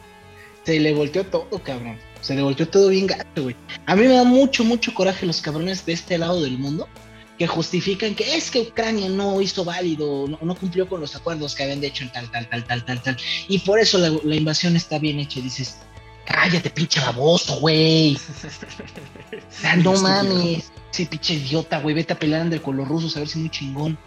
Se 0.63 0.79
le 0.79 0.93
volteó 0.93 1.23
todo, 1.25 1.61
cabrón. 1.63 1.97
Se 2.21 2.33
le 2.33 2.41
volteó 2.41 2.67
todo 2.67 2.89
bien 2.89 3.05
gato, 3.05 3.43
güey. 3.43 3.55
A 3.85 3.95
mí 3.95 4.07
me 4.07 4.15
da 4.15 4.23
mucho, 4.23 4.63
mucho 4.63 4.93
coraje 4.93 5.25
los 5.25 5.41
cabrones 5.41 5.85
de 5.85 5.93
este 5.93 6.17
lado 6.17 6.41
del 6.41 6.57
mundo 6.57 6.87
que 7.37 7.47
justifican 7.47 8.15
que 8.15 8.35
es 8.35 8.49
que 8.49 8.61
Ucrania 8.61 9.09
no 9.09 9.41
hizo 9.41 9.65
válido, 9.65 10.27
no, 10.27 10.55
cumplió 10.55 10.87
con 10.87 11.01
los 11.01 11.15
acuerdos 11.15 11.53
que 11.55 11.63
habían 11.63 11.83
hecho 11.83 12.03
en 12.03 12.11
tal, 12.11 12.31
tal, 12.31 12.47
tal, 12.49 12.65
tal, 12.65 12.85
tal, 12.85 13.01
tal. 13.01 13.17
Y 13.47 13.59
por 13.59 13.79
eso 13.79 13.97
la, 13.97 14.35
invasión 14.35 14.75
está 14.75 14.99
bien 14.99 15.19
hecha. 15.19 15.41
dices, 15.41 15.77
cállate, 16.25 16.69
pinche 16.69 16.99
baboso, 17.01 17.59
güey. 17.59 18.17
no 19.83 19.93
mames. 20.01 20.71
Sí, 20.91 21.05
pinche 21.05 21.33
idiota, 21.33 21.79
güey. 21.79 21.95
Vete 21.95 22.13
a 22.13 22.19
pelear 22.19 22.61
con 22.61 22.77
los 22.77 22.87
rusos 22.87 23.15
a 23.15 23.19
ver 23.19 23.27
si 23.27 23.39
es 23.39 23.41
muy 23.41 23.49
chingón. 23.49 23.97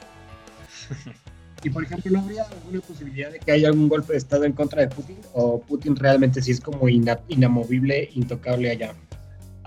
Y 1.65 1.71
por 1.71 1.83
ejemplo, 1.83 2.13
¿no 2.13 2.21
habría 2.21 2.45
alguna 2.45 2.81
posibilidad 2.81 3.33
de 3.33 3.41
que 3.41 3.51
haya 3.51 3.67
algún 3.67 3.89
golpe 3.89 4.13
de 4.13 4.19
Estado 4.19 4.45
en 4.45 4.53
contra 4.53 4.83
de 4.83 4.89
Putin? 4.89 5.17
¿O 5.33 5.61
Putin 5.61 5.97
realmente 5.97 6.41
sí 6.41 6.53
es 6.53 6.61
como 6.61 6.89
inamovible, 6.89 8.11
intocable 8.15 8.71
allá? 8.71 8.95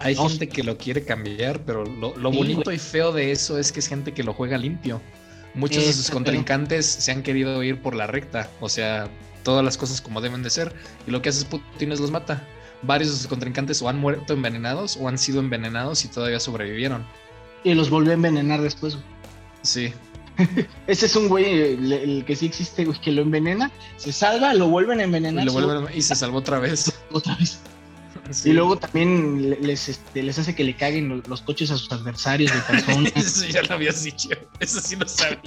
Hay 0.04 0.16
gente 0.16 0.50
que 0.50 0.64
lo 0.64 0.78
quiere 0.78 1.04
cambiar, 1.04 1.62
pero 1.66 1.86
lo, 1.86 2.32
bonito 2.32 2.72
y 2.72 2.78
feo 2.78 3.12
de 3.12 3.32
eso 3.32 3.58
es 3.58 3.72
que 3.72 3.80
es 3.80 3.88
gente 3.88 4.14
que 4.14 4.24
lo 4.24 4.34
juega 4.34 4.58
limpio. 4.58 5.02
Muchos 5.54 5.86
de 5.86 5.94
sus 5.94 6.10
contrincantes 6.10 6.86
se 6.86 7.12
han 7.12 7.24
querido 7.24 7.62
ir 7.64 7.82
por 7.82 7.96
la 7.96 8.08
recta, 8.08 8.50
o 8.62 8.70
sea, 8.70 9.10
todas 9.44 9.66
las 9.66 9.78
cosas 9.78 10.02
como 10.02 10.22
deben 10.22 10.44
de 10.44 10.50
ser. 10.50 10.74
Y 11.08 11.12
lo 11.12 11.22
que 11.22 11.30
hace 11.30 11.46
Putin 11.46 11.92
es 11.92 12.00
los 12.00 12.12
mata. 12.12 12.48
Varios 12.84 13.12
de 13.12 13.18
sus 13.18 13.28
contrincantes 13.28 13.82
o 13.82 13.90
han 13.90 14.00
muerto 14.00 14.34
envenenados 14.34 14.98
o 14.98 15.08
han 15.08 15.18
sido 15.18 15.40
envenenados 15.40 16.04
y 16.06 16.08
todavía 16.08 16.40
sobrevivieron. 16.40 17.06
Y 17.64 17.74
los 17.74 17.90
volvió 17.90 18.12
a 18.12 18.16
envenenar 18.16 18.62
después. 18.62 18.98
Sí, 19.62 19.94
Ese 20.88 21.06
es 21.06 21.16
un 21.16 21.28
güey, 21.28 21.46
el, 21.46 22.24
que 22.26 22.36
sí 22.36 22.46
existe, 22.46 22.86
güey, 22.86 23.00
que 23.00 23.12
lo 23.12 23.22
envenena, 23.22 23.72
se 23.98 24.12
salva, 24.12 24.54
lo 24.54 24.68
vuelven 24.68 25.00
a 25.00 25.04
envenenar. 25.04 25.48
Y, 25.94 26.02
se 26.02 26.16
salvó 26.16 26.40
otra 26.40 26.60
vez. 26.60 26.92
Otra 27.12 27.36
vez. 27.36 27.60
Y 28.46 28.54
luego 28.54 28.78
también 28.78 29.58
les, 29.62 29.90
este, 29.90 30.24
les 30.24 30.38
hace 30.40 30.56
que 30.56 30.64
le 30.64 30.76
caguen 30.76 31.24
los, 31.28 31.42
coches 31.42 31.72
a 31.72 31.78
sus 31.78 31.92
adversarios 31.92 32.52
de 32.52 33.12
Eso 33.16 33.46
ya 33.46 33.62
lo 33.64 33.76
habías 33.76 34.04
dicho. 34.04 34.30
Eso 34.60 34.80
sí 34.82 34.96
lo 34.96 35.08
sabía. 35.08 35.40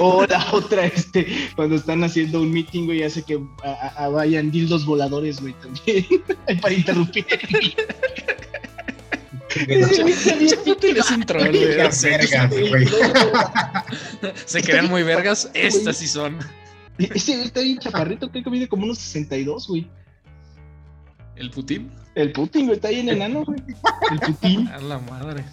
O 0.00 0.24
la 0.26 0.52
otra, 0.52 0.86
este, 0.86 1.26
cuando 1.56 1.76
están 1.76 2.04
haciendo 2.04 2.40
un 2.40 2.52
meeting, 2.52 2.86
güey, 2.86 3.02
hace 3.02 3.22
que 3.22 3.40
a- 3.64 4.04
a- 4.04 4.08
vayan 4.08 4.50
dildos 4.50 4.86
voladores, 4.86 5.40
güey, 5.40 5.54
también. 5.54 6.06
para 6.62 6.74
interrumpir. 6.74 7.26
Se 14.46 14.62
crean 14.62 14.88
muy 14.88 15.02
vergas. 15.02 15.50
Estas 15.54 15.98
sí 15.98 16.06
son. 16.08 16.38
Ese 16.98 17.34
güey 17.34 17.46
está 17.46 17.60
bien 17.60 17.78
chaparrito, 17.78 18.30
creo 18.30 18.44
que 18.44 18.50
mide 18.50 18.68
como 18.68 18.84
unos 18.84 18.98
62, 18.98 19.68
güey. 19.68 19.86
¿El 21.36 21.50
Putin? 21.50 21.90
El 22.14 22.32
Putin, 22.32 22.66
güey, 22.66 22.76
está 22.76 22.88
bien 22.90 23.08
enano, 23.08 23.44
güey. 23.44 23.58
El 24.10 24.20
Putin. 24.20 24.68
A 24.68 24.78
la 24.78 24.98
madre. 24.98 25.44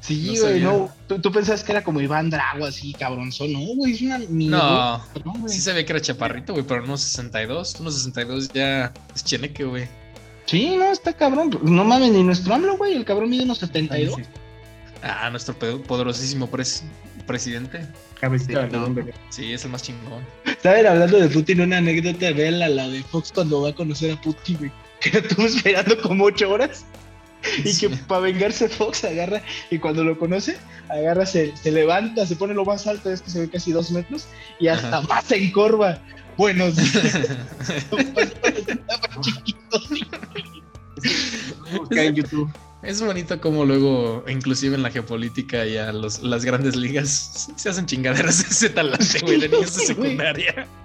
Sí, 0.00 0.34
No 0.36 0.42
güey, 0.42 0.60
no. 0.60 0.90
¿Tú, 1.06 1.20
tú 1.20 1.30
pensabas 1.30 1.62
que 1.62 1.70
era 1.72 1.84
como 1.84 2.00
Iván 2.00 2.28
Drago, 2.28 2.64
así, 2.66 2.92
cabronzón. 2.92 3.52
No, 3.52 3.60
güey, 3.76 3.92
es 3.92 4.02
una. 4.02 4.18
mi- 4.18 4.48
No, 4.48 4.98
no, 5.24 5.32
güey. 5.38 5.52
sí 5.54 5.60
se 5.60 5.72
ve 5.72 5.84
que 5.84 5.92
era 5.92 6.00
chaparrito, 6.02 6.52
güey, 6.52 6.66
pero 6.66 6.82
unos 6.82 7.00
62. 7.02 7.76
Unos 7.80 7.94
62 7.94 8.48
ya 8.52 8.92
es 9.14 9.24
cheneque, 9.24 9.64
güey. 9.64 9.86
Sí, 10.46 10.74
no, 10.76 10.90
está 10.90 11.12
cabrón. 11.12 11.56
No 11.62 11.84
mames, 11.84 12.10
ni 12.10 12.22
nuestro 12.24 12.52
AMLO, 12.52 12.76
güey. 12.76 12.94
El 12.94 13.04
cabrón 13.04 13.30
mide 13.30 13.44
unos 13.44 13.58
72. 13.58 14.16
Ah, 15.04 15.30
nuestro 15.30 15.54
poderosísimo 15.56 16.50
pres- 16.50 16.82
presidente. 17.26 17.86
Cabecita 18.20 18.68
hombre. 18.84 19.14
Sí, 19.30 19.52
es 19.52 19.64
el 19.64 19.70
más 19.70 19.82
chingón. 19.82 20.24
Saben, 20.62 20.86
hablando 20.86 21.18
de 21.18 21.28
Putin, 21.28 21.60
una 21.60 21.78
anécdota 21.78 22.32
de 22.32 22.50
la, 22.50 22.68
la 22.68 22.88
de 22.88 23.02
Fox 23.04 23.32
cuando 23.32 23.62
va 23.62 23.70
a 23.70 23.74
conocer 23.74 24.12
a 24.12 24.20
Putin, 24.20 24.56
güey. 24.58 24.72
Que 25.02 25.10
lo 25.10 25.18
estuvo 25.18 25.46
esperando 25.46 26.00
como 26.00 26.24
ocho 26.24 26.50
horas. 26.50 26.84
Y 27.64 27.76
que 27.76 27.88
para 27.90 28.20
vengarse 28.20 28.68
Fox 28.68 29.04
agarra 29.04 29.42
y 29.70 29.78
cuando 29.78 30.04
lo 30.04 30.16
conoce, 30.16 30.56
agarra, 30.88 31.26
se, 31.26 31.56
se 31.56 31.72
levanta, 31.72 32.24
se 32.24 32.36
pone 32.36 32.54
lo 32.54 32.64
más 32.64 32.86
alto, 32.86 33.10
es 33.10 33.20
que 33.20 33.30
se 33.30 33.40
ve 33.40 33.50
casi 33.50 33.72
dos 33.72 33.90
metros, 33.90 34.28
y 34.60 34.68
hasta 34.68 34.98
Ajá. 34.98 35.08
más 35.08 35.24
se 35.24 35.42
encorva. 35.42 35.98
Buenos 36.36 36.78
en 41.90 42.14
YouTube. 42.14 42.48
Es 42.82 43.00
bonito 43.00 43.40
como 43.40 43.64
luego, 43.64 44.24
inclusive 44.28 44.74
en 44.74 44.82
la 44.82 44.90
geopolítica 44.90 45.66
y 45.66 45.76
a 45.76 45.92
los, 45.92 46.22
las 46.22 46.44
grandes 46.44 46.74
ligas, 46.74 47.48
se 47.54 47.68
hacen 47.68 47.86
chingaderas 47.86 48.42
de 48.42 48.48
ese 48.50 48.70
talante, 48.70 49.20
güey, 49.20 49.40
de 49.40 49.48
niños 49.48 49.76
de 49.76 49.86
secundaria. 49.86 50.66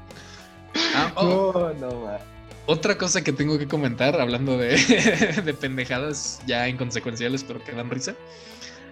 Ah, 0.94 1.12
oh, 1.16 1.74
No, 1.80 1.90
no, 1.90 2.02
ma. 2.02 2.20
Otra 2.68 2.98
cosa 2.98 3.24
que 3.24 3.32
tengo 3.34 3.58
que 3.58 3.68
comentar, 3.68 4.20
hablando 4.20 4.58
de, 4.58 4.76
de 5.46 5.54
pendejadas 5.54 6.42
ya 6.46 6.68
inconsecuenciales, 6.68 7.44
pero 7.44 7.64
que 7.64 7.72
dan 7.72 7.90
risa, 7.90 8.14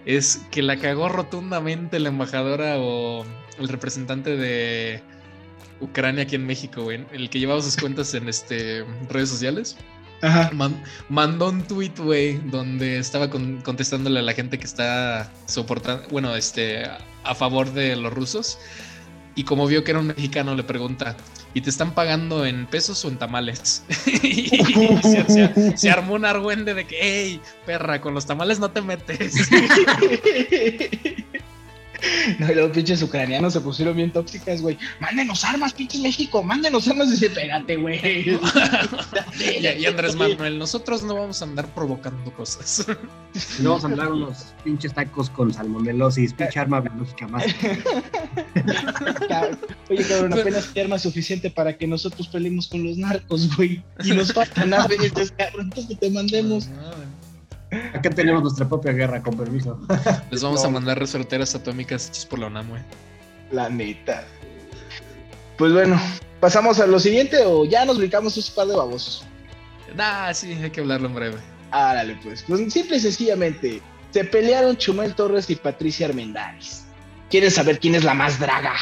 es 0.06 0.40
que 0.50 0.62
la 0.62 0.78
cagó 0.78 1.08
rotundamente 1.08 1.98
la 2.00 2.08
embajadora 2.08 2.76
o 2.78 3.24
el 3.58 3.68
representante 3.68 4.36
de 4.36 5.02
Ucrania 5.80 6.22
aquí 6.22 6.36
en 6.36 6.46
México, 6.46 6.84
güey, 6.84 7.04
el 7.12 7.28
que 7.28 7.38
llevaba 7.38 7.60
sus 7.60 7.76
cuentas 7.76 8.14
en 8.14 8.28
este 8.28 8.84
redes 9.10 9.28
sociales. 9.28 9.76
Ajá. 10.22 10.50
Man- 10.54 10.82
mandó 11.10 11.50
un 11.50 11.62
tweet, 11.62 11.92
güey, 11.98 12.38
donde 12.50 12.96
estaba 12.98 13.28
con- 13.28 13.60
contestándole 13.60 14.20
a 14.20 14.22
la 14.22 14.32
gente 14.32 14.58
que 14.58 14.64
está 14.64 15.30
soportando, 15.44 16.08
bueno, 16.08 16.34
este, 16.34 16.84
a- 16.86 16.98
a 17.24 17.34
favor 17.34 17.70
de 17.74 17.94
los 17.96 18.10
rusos. 18.12 18.58
Y 19.36 19.44
como 19.44 19.66
vio 19.66 19.84
que 19.84 19.90
era 19.92 20.00
un 20.00 20.06
mexicano, 20.08 20.54
le 20.54 20.64
pregunta, 20.64 21.14
¿y 21.54 21.60
te 21.60 21.68
están 21.70 21.94
pagando 21.94 22.44
en 22.46 22.66
pesos 22.66 23.04
o 23.04 23.08
en 23.08 23.18
tamales? 23.18 23.84
y 24.22 24.48
se, 25.02 25.24
se- 25.28 25.76
se 25.76 25.90
armó 25.90 26.14
un 26.14 26.24
argüende 26.24 26.72
de 26.74 26.86
que, 26.86 26.96
hey, 27.00 27.40
perra, 27.66 28.00
con 28.00 28.14
los 28.14 28.26
tamales 28.26 28.58
no 28.58 28.70
te 28.70 28.80
metes. 28.82 29.34
No, 32.38 32.50
y 32.50 32.54
los 32.54 32.70
pinches 32.70 33.02
ucranianos 33.02 33.52
se 33.52 33.60
pusieron 33.60 33.96
bien 33.96 34.12
tóxicas, 34.12 34.60
güey. 34.60 34.78
Mándenos 35.00 35.44
armas, 35.44 35.72
pinches 35.72 36.00
México, 36.00 36.42
mándenos 36.42 36.88
armas. 36.88 37.10
Dice, 37.10 37.30
pégate, 37.30 37.76
güey. 37.76 38.00
y, 39.40 39.66
y 39.66 39.86
Andrés 39.86 40.16
Manuel, 40.16 40.58
nosotros 40.58 41.02
no 41.02 41.14
vamos 41.14 41.40
a 41.42 41.44
andar 41.44 41.72
provocando 41.74 42.32
cosas. 42.34 42.86
Y 43.58 43.62
vamos 43.62 43.84
a 43.84 43.88
andar 43.88 44.12
unos 44.12 44.54
pinches 44.64 44.92
tacos 44.94 45.30
con 45.30 45.52
salmonelosis, 45.52 46.32
pinche 46.32 46.58
arma 46.58 46.80
biológica 46.80 47.28
más. 47.28 47.44
Oye, 49.88 50.04
cabrón, 50.04 50.32
apenas 50.32 50.70
hay 50.74 50.82
arma 50.82 50.98
suficiente 50.98 51.50
para 51.50 51.76
que 51.76 51.86
nosotros 51.86 52.28
peleemos 52.28 52.68
con 52.68 52.84
los 52.84 52.96
narcos, 52.96 53.54
güey. 53.56 53.82
Y 54.04 54.10
nos 54.10 54.32
faltan 54.32 54.70
cabrón, 54.70 54.98
entonces 55.02 55.88
que 55.88 55.96
te 55.96 56.10
mandemos. 56.10 56.68
Acá 57.94 58.10
tenemos 58.10 58.42
nuestra 58.42 58.68
propia 58.68 58.92
guerra, 58.92 59.22
con 59.22 59.36
permiso. 59.36 59.78
Les 60.30 60.42
vamos 60.42 60.64
a 60.64 60.68
mandar 60.68 60.98
resorteras 60.98 61.54
atómicas 61.54 62.08
hechas 62.08 62.26
por 62.26 62.38
la 62.38 62.46
UNAM, 62.46 62.68
güey. 62.68 62.82
La 63.50 63.68
neta. 63.68 64.24
Pues 65.58 65.72
bueno, 65.72 66.00
¿pasamos 66.40 66.78
a 66.80 66.86
lo 66.86 67.00
siguiente 67.00 67.38
o 67.44 67.64
ya 67.64 67.84
nos 67.84 67.98
brincamos 67.98 68.36
un 68.36 68.54
par 68.54 68.66
de 68.68 68.76
babosos? 68.76 69.24
Nah, 69.94 70.32
sí, 70.32 70.52
hay 70.52 70.70
que 70.70 70.80
hablarlo 70.80 71.08
en 71.08 71.14
breve. 71.14 71.36
Árale, 71.70 72.18
pues. 72.22 72.44
Pues 72.46 72.72
simple 72.72 72.96
y 72.96 73.00
sencillamente, 73.00 73.82
se 74.10 74.24
pelearon 74.24 74.76
Chumel 74.76 75.14
Torres 75.14 75.50
y 75.50 75.56
Patricia 75.56 76.06
Armendáriz. 76.06 76.84
¿Quieren 77.30 77.50
saber 77.50 77.80
quién 77.80 77.94
es 77.94 78.04
la 78.04 78.14
más 78.14 78.38
draga? 78.38 78.74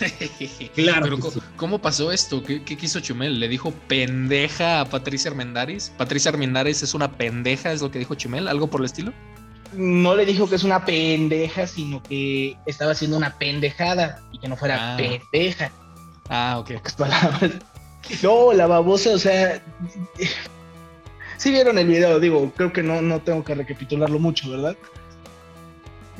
Claro 0.74 1.02
Pero 1.02 1.30
sí. 1.30 1.40
¿cómo 1.56 1.80
pasó 1.80 2.12
esto? 2.12 2.42
¿Qué, 2.42 2.62
qué 2.64 2.76
quiso 2.76 3.00
Chumel? 3.00 3.38
¿Le 3.40 3.48
dijo 3.48 3.72
pendeja 3.88 4.80
a 4.80 4.84
Patricia 4.84 5.30
Armendáriz? 5.30 5.92
¿Patricia 5.98 6.30
Armendáriz 6.30 6.82
es 6.82 6.94
una 6.94 7.12
pendeja? 7.12 7.72
¿Es 7.72 7.82
lo 7.82 7.90
que 7.90 7.98
dijo 7.98 8.14
Chumel? 8.14 8.48
¿Algo 8.48 8.68
por 8.68 8.80
el 8.80 8.86
estilo? 8.86 9.12
No 9.74 10.14
le 10.16 10.26
dijo 10.26 10.48
que 10.48 10.56
es 10.56 10.64
una 10.64 10.84
pendeja, 10.84 11.66
sino 11.66 12.02
que 12.02 12.56
estaba 12.66 12.92
haciendo 12.92 13.16
una 13.16 13.36
pendejada 13.38 14.20
y 14.32 14.38
que 14.38 14.48
no 14.48 14.56
fuera 14.56 14.94
Ah. 14.94 14.96
pendeja. 14.96 15.70
Ah, 16.28 16.56
ok. 16.58 16.72
pocas 16.74 16.94
palabras. 16.94 17.50
No, 18.22 18.52
la 18.52 18.66
babosa, 18.66 19.10
o 19.10 19.18
sea. 19.18 19.62
Sí 21.36 21.50
vieron 21.50 21.78
el 21.78 21.86
video, 21.86 22.18
digo, 22.20 22.52
creo 22.56 22.72
que 22.72 22.82
no, 22.82 23.00
no 23.00 23.20
tengo 23.20 23.44
que 23.44 23.54
recapitularlo 23.54 24.18
mucho, 24.18 24.50
¿verdad? 24.50 24.76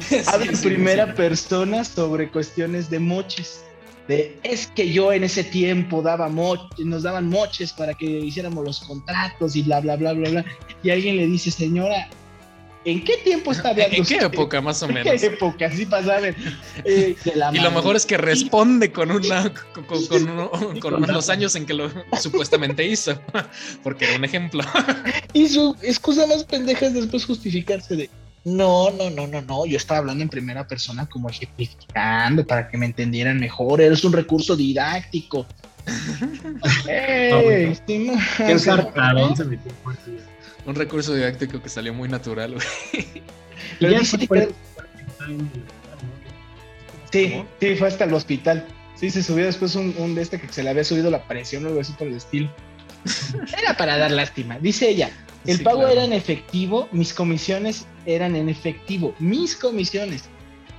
Habla 0.26 0.46
en 0.46 0.56
Sí, 0.56 0.62
sí, 0.62 0.68
primera 0.68 1.06
sí. 1.06 1.12
persona 1.16 1.84
sobre 1.84 2.30
cuestiones 2.30 2.90
de 2.90 2.98
moches. 2.98 3.62
De, 4.08 4.36
es 4.42 4.66
que 4.74 4.90
yo 4.92 5.12
en 5.12 5.22
ese 5.24 5.44
tiempo 5.44 6.02
daba 6.02 6.28
moches, 6.28 6.84
nos 6.84 7.04
daban 7.04 7.28
moches 7.28 7.72
para 7.72 7.94
que 7.94 8.06
hiciéramos 8.06 8.64
los 8.64 8.80
contratos 8.80 9.54
y 9.54 9.62
bla, 9.62 9.80
bla, 9.80 9.96
bla, 9.96 10.12
bla, 10.14 10.30
bla. 10.30 10.44
Y 10.82 10.90
alguien 10.90 11.16
le 11.16 11.26
dice, 11.28 11.50
señora, 11.52 12.08
¿en 12.84 13.04
qué 13.04 13.18
tiempo 13.18 13.52
está 13.52 13.68
hablando 13.68 13.94
¿En 13.94 14.04
qué 14.04 14.14
usted? 14.14 14.26
época, 14.26 14.60
más 14.60 14.82
o 14.82 14.86
¿En 14.88 14.94
menos? 14.94 15.20
qué 15.20 15.26
época? 15.26 15.70
Sí 15.70 15.86
pasaban. 15.86 16.34
Eh, 16.84 17.14
Y 17.24 17.30
lo 17.38 17.52
mano. 17.52 17.70
mejor 17.70 17.94
es 17.94 18.04
que 18.04 18.16
responde 18.16 18.90
con 18.90 19.12
una 19.12 19.52
con, 19.74 19.84
con- 19.84 20.06
con 20.06 20.28
uno- 20.28 20.50
con 20.80 21.00
los 21.02 21.28
años 21.28 21.54
en 21.54 21.66
que 21.66 21.74
lo 21.74 21.88
supuestamente 22.20 22.84
hizo. 22.84 23.16
Porque 23.84 24.06
era 24.06 24.16
un 24.16 24.24
ejemplo. 24.24 24.64
Y 25.34 25.46
su 25.48 25.76
excusa 25.82 26.26
más 26.26 26.42
pendeja 26.44 26.86
es 26.86 26.94
después 26.94 27.24
justificarse 27.26 27.94
de 27.94 28.10
no, 28.44 28.90
no, 28.90 29.10
no, 29.10 29.26
no, 29.26 29.42
no. 29.42 29.66
Yo 29.66 29.76
estaba 29.76 29.98
hablando 29.98 30.22
en 30.22 30.28
primera 30.30 30.66
persona 30.66 31.06
como 31.06 31.28
ejemplificando 31.28 32.46
para 32.46 32.68
que 32.68 32.76
me 32.78 32.86
entendieran 32.86 33.38
mejor. 33.38 33.80
Eres 33.80 34.04
un 34.04 34.12
recurso 34.12 34.56
didáctico. 34.56 35.46
Ey, 36.88 37.76
sí, 37.86 37.98
no. 37.98 38.14
Qué 38.36 38.58
sartadón 38.58 39.36
se 39.36 39.44
metió 39.44 39.72
fuerte. 39.82 40.18
Un 40.66 40.74
recurso 40.74 41.14
didáctico 41.14 41.62
que 41.62 41.68
salió 41.68 41.92
muy 41.94 42.08
natural, 42.08 42.54
güey. 42.54 43.06
Ya 43.80 44.00
fue- 44.26 44.48
Sí, 47.12 47.42
sí, 47.60 47.74
fue 47.76 47.88
hasta 47.88 48.04
el 48.04 48.14
hospital. 48.14 48.66
Sí, 48.94 49.10
se 49.10 49.22
subió 49.22 49.46
después 49.46 49.74
un, 49.74 49.94
un 49.98 50.14
de 50.14 50.22
este 50.22 50.40
que 50.40 50.52
se 50.52 50.62
le 50.62 50.70
había 50.70 50.84
subido 50.84 51.10
la 51.10 51.26
presión 51.26 51.64
o 51.64 51.68
algo 51.68 51.80
así 51.80 51.92
por 51.94 52.06
el 52.06 52.14
estilo. 52.14 52.50
Era 53.58 53.76
para 53.76 53.96
dar 53.96 54.10
lástima. 54.10 54.58
Dice 54.58 54.88
ella, 54.90 55.10
el 55.46 55.58
Sí, 55.58 55.64
pago 55.64 55.78
claro. 55.78 55.92
era 55.92 56.04
en 56.04 56.12
efectivo, 56.12 56.88
mis 56.92 57.14
comisiones 57.14 57.86
eran 58.14 58.36
en 58.36 58.48
efectivo, 58.48 59.14
mis 59.18 59.56
comisiones. 59.56 60.24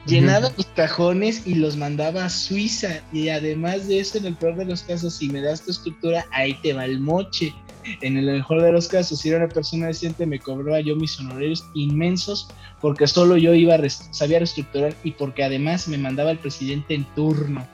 Llenaba 0.08 0.52
mis 0.58 0.65
cajones 0.67 1.46
y 1.46 1.54
los 1.56 1.78
mandaba 1.78 2.26
a 2.26 2.30
Suiza. 2.30 3.02
Y 3.13 3.30
además 3.30 3.88
de 3.88 4.00
eso, 4.00 4.17
en 4.17 4.26
el 4.26 4.36
peor 4.36 4.56
de 4.56 4.65
los 4.65 4.82
casos, 4.82 5.13
si 5.13 5.30
me 5.30 5.41
das 5.41 5.62
tu 5.63 5.70
estructura, 5.70 6.26
ahí 6.32 6.56
te 6.63 6.74
va 6.74 6.86
el 6.86 7.00
moche. 7.00 7.54
En 8.02 8.17
el 8.17 8.26
mejor 8.26 8.63
de 8.63 8.72
los 8.72 8.88
casos, 8.88 9.20
si 9.20 9.30
era 9.30 9.38
una 9.38 9.48
persona 9.48 9.88
decente, 9.88 10.26
me 10.26 10.39
cobraba 10.39 10.80
yo 10.82 10.96
mis 10.96 11.20
honorarios 11.20 11.63
inmensos 11.76 12.48
porque 12.80 13.06
solo 13.08 13.38
yo 13.38 13.54
iba 13.54 13.76
a 13.76 13.78
res- 13.78 14.08
sabía 14.12 14.39
reestructurar 14.39 14.96
y 15.04 15.12
porque 15.12 15.44
además 15.44 15.88
me 15.88 15.98
mandaba 16.00 16.32
el 16.32 16.39
presidente 16.39 16.96
en 16.96 17.06
turno. 17.15 17.67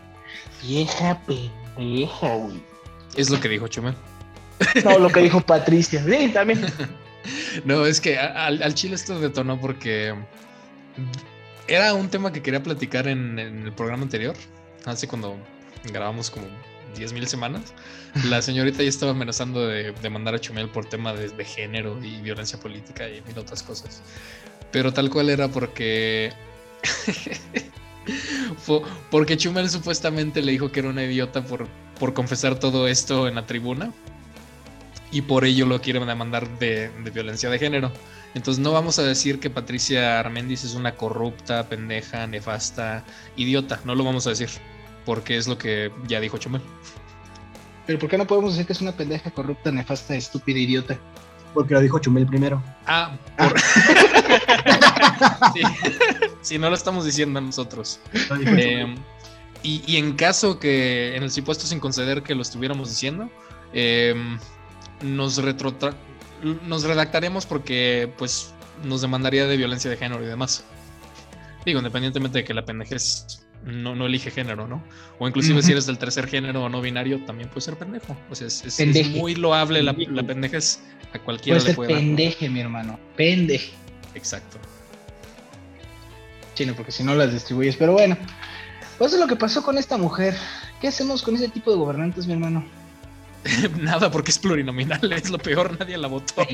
Vieja 0.64 1.22
pendeja, 1.26 2.36
güey. 2.36 2.62
Es 3.16 3.30
lo 3.30 3.40
que 3.40 3.48
dijo 3.50 3.68
Chumel. 3.70 3.96
No, 4.84 4.98
lo 5.00 5.10
que 5.10 5.22
dijo 5.22 5.40
Patricia. 5.42 6.04
Sí, 6.04 6.30
también. 6.34 6.66
No, 7.66 7.86
es 7.86 8.02
que 8.02 8.18
al, 8.18 8.62
al 8.62 8.74
chile 8.74 8.96
esto 8.96 9.20
detonó 9.20 9.60
porque 9.60 10.14
era 11.68 11.94
un 11.94 12.10
tema 12.10 12.32
que 12.32 12.42
quería 12.42 12.64
platicar 12.64 13.08
en, 13.08 13.40
en 13.40 13.64
el 13.64 13.74
programa 13.74 14.04
anterior, 14.04 14.36
hace 14.86 15.08
cuando 15.08 15.38
grabamos 15.92 16.30
como 16.30 16.48
10.000 16.96 17.26
semanas. 17.26 17.74
La 18.30 18.42
señorita 18.42 18.84
ya 18.84 18.90
estaba 18.90 19.12
amenazando 19.12 19.68
de 19.68 19.92
demandar 20.02 20.36
a 20.36 20.40
Chumel 20.40 20.70
por 20.70 20.86
tema 20.86 21.14
de, 21.14 21.30
de 21.30 21.46
género 21.46 21.98
y 22.04 22.22
violencia 22.22 22.60
política 22.60 23.10
y 23.10 23.22
mil 23.22 23.38
otras 23.38 23.64
cosas. 23.64 24.02
Pero 24.72 24.94
tal 24.94 25.10
cual 25.10 25.30
era 25.30 25.48
porque 25.48 26.32
porque 29.12 29.38
Chumel 29.38 29.70
supuestamente 29.70 30.42
le 30.42 30.54
dijo 30.54 30.72
que 30.72 30.80
era 30.80 30.90
una 30.90 31.04
idiota 31.04 31.44
por, 31.44 31.68
por 32.00 32.14
confesar 32.14 32.60
todo 32.60 32.88
esto 32.88 33.28
en 33.28 33.36
la 33.36 33.46
tribuna 33.46 33.92
y 35.12 35.22
por 35.22 35.46
ello 35.46 35.66
lo 35.66 35.82
quieren 35.82 36.06
demandar 36.06 36.60
de, 36.60 36.90
de 36.90 37.12
violencia 37.12 37.50
de 37.50 37.60
género. 37.60 37.92
Entonces 38.34 38.62
no 38.64 38.72
vamos 38.72 39.00
a 39.00 39.04
decir 39.04 39.40
que 39.40 39.50
Patricia 39.50 40.20
Armendis 40.20 40.64
es 40.64 40.76
una 40.76 40.96
corrupta, 40.96 41.68
pendeja, 41.68 42.28
nefasta, 42.28 43.04
idiota. 43.36 43.80
No 43.84 43.96
lo 43.96 44.04
vamos 44.04 44.28
a 44.28 44.32
decir 44.32 44.50
porque 45.06 45.38
es 45.38 45.48
lo 45.48 45.58
que 45.58 45.92
ya 46.08 46.20
dijo 46.20 46.38
Chumel. 46.38 46.62
Pero 47.86 47.98
¿por 47.98 48.10
qué 48.10 48.18
no 48.18 48.28
podemos 48.28 48.52
decir 48.52 48.68
que 48.68 48.74
es 48.74 48.82
una 48.82 48.92
pendeja, 48.92 49.32
corrupta, 49.32 49.72
nefasta, 49.72 50.16
estúpida, 50.16 50.60
idiota? 50.60 51.00
Porque 51.54 51.74
lo 51.74 51.80
dijo 51.80 51.98
Chumel 52.00 52.28
primero. 52.28 52.62
Ah, 52.86 53.18
por... 53.38 53.58
sí. 55.54 55.62
sí, 56.42 56.58
no 56.60 56.70
lo 56.70 56.76
estamos 56.76 57.06
diciendo 57.06 57.40
nosotros. 57.40 58.02
Eh, 58.58 58.94
y, 59.64 59.82
y 59.88 59.96
en 59.96 60.18
caso 60.18 60.60
que, 60.60 61.16
en 61.16 61.24
el 61.24 61.32
supuesto 61.32 61.66
sin 61.66 61.80
conceder 61.80 62.22
que 62.22 62.36
lo 62.36 62.42
estuviéramos 62.42 62.90
diciendo, 62.90 63.30
eh, 63.72 64.14
nos, 65.02 65.38
retrotra- 65.44 65.96
nos 66.66 66.84
redactaremos 66.84 67.46
porque 67.46 68.12
pues 68.18 68.54
nos 68.84 69.02
demandaría 69.02 69.48
de 69.48 69.58
violencia 69.58 69.90
de 69.90 69.98
género 69.98 70.24
y 70.24 70.28
demás. 70.28 70.64
Digo, 71.66 71.80
independientemente 71.80 72.40
de 72.40 72.44
que 72.46 72.54
la 72.54 72.64
pendejez 72.66 73.44
no, 73.66 73.96
no 73.96 74.06
elige 74.06 74.32
género, 74.32 74.68
¿no? 74.68 74.82
O 75.20 75.28
inclusive 75.28 75.62
si 75.62 75.72
eres 75.74 75.86
del 75.86 75.98
tercer 75.98 76.28
género 76.28 76.64
o 76.64 76.70
no 76.70 76.80
binario, 76.82 77.24
también 77.26 77.50
puede 77.50 77.62
ser 77.62 77.76
pendejo. 77.78 78.16
O 78.30 78.36
sea, 78.36 78.48
es, 78.48 78.64
es- 78.80 79.10
muy 79.10 79.36
loable 79.36 79.84
la, 79.84 79.94
la 79.98 80.24
pendejez. 80.24 80.80
A 81.14 81.20
cualquiera 81.20 81.58
Puede 81.58 81.64
le 81.64 81.68
ser 81.70 81.76
puede 81.76 81.94
dar. 81.94 82.00
pendeje, 82.02 82.50
mi 82.50 82.60
hermano. 82.60 83.00
Pendeje. 83.16 83.72
Exacto. 84.14 84.58
Chino, 86.56 86.74
porque 86.76 86.92
si 86.92 87.04
no 87.04 87.16
las 87.16 87.32
distribuyes. 87.32 87.76
Pero 87.78 87.94
bueno, 87.94 88.18
pues 88.98 89.14
es 89.14 89.20
lo 89.20 89.28
que 89.28 89.36
pasó 89.36 89.64
con 89.64 89.78
esta 89.78 89.98
mujer. 89.98 90.36
¿Qué 90.82 90.88
hacemos 90.88 91.22
con 91.22 91.36
ese 91.36 91.50
tipo 91.50 91.72
de 91.72 91.78
gobernantes, 91.78 92.28
mi 92.28 92.34
hermano? 92.34 92.66
Nada, 93.80 94.12
porque 94.12 94.32
es 94.32 94.40
plurinominal, 94.40 95.12
es 95.14 95.30
lo 95.30 95.38
peor, 95.38 95.78
nadie 95.80 95.98
la 95.98 96.08
votó. 96.08 96.46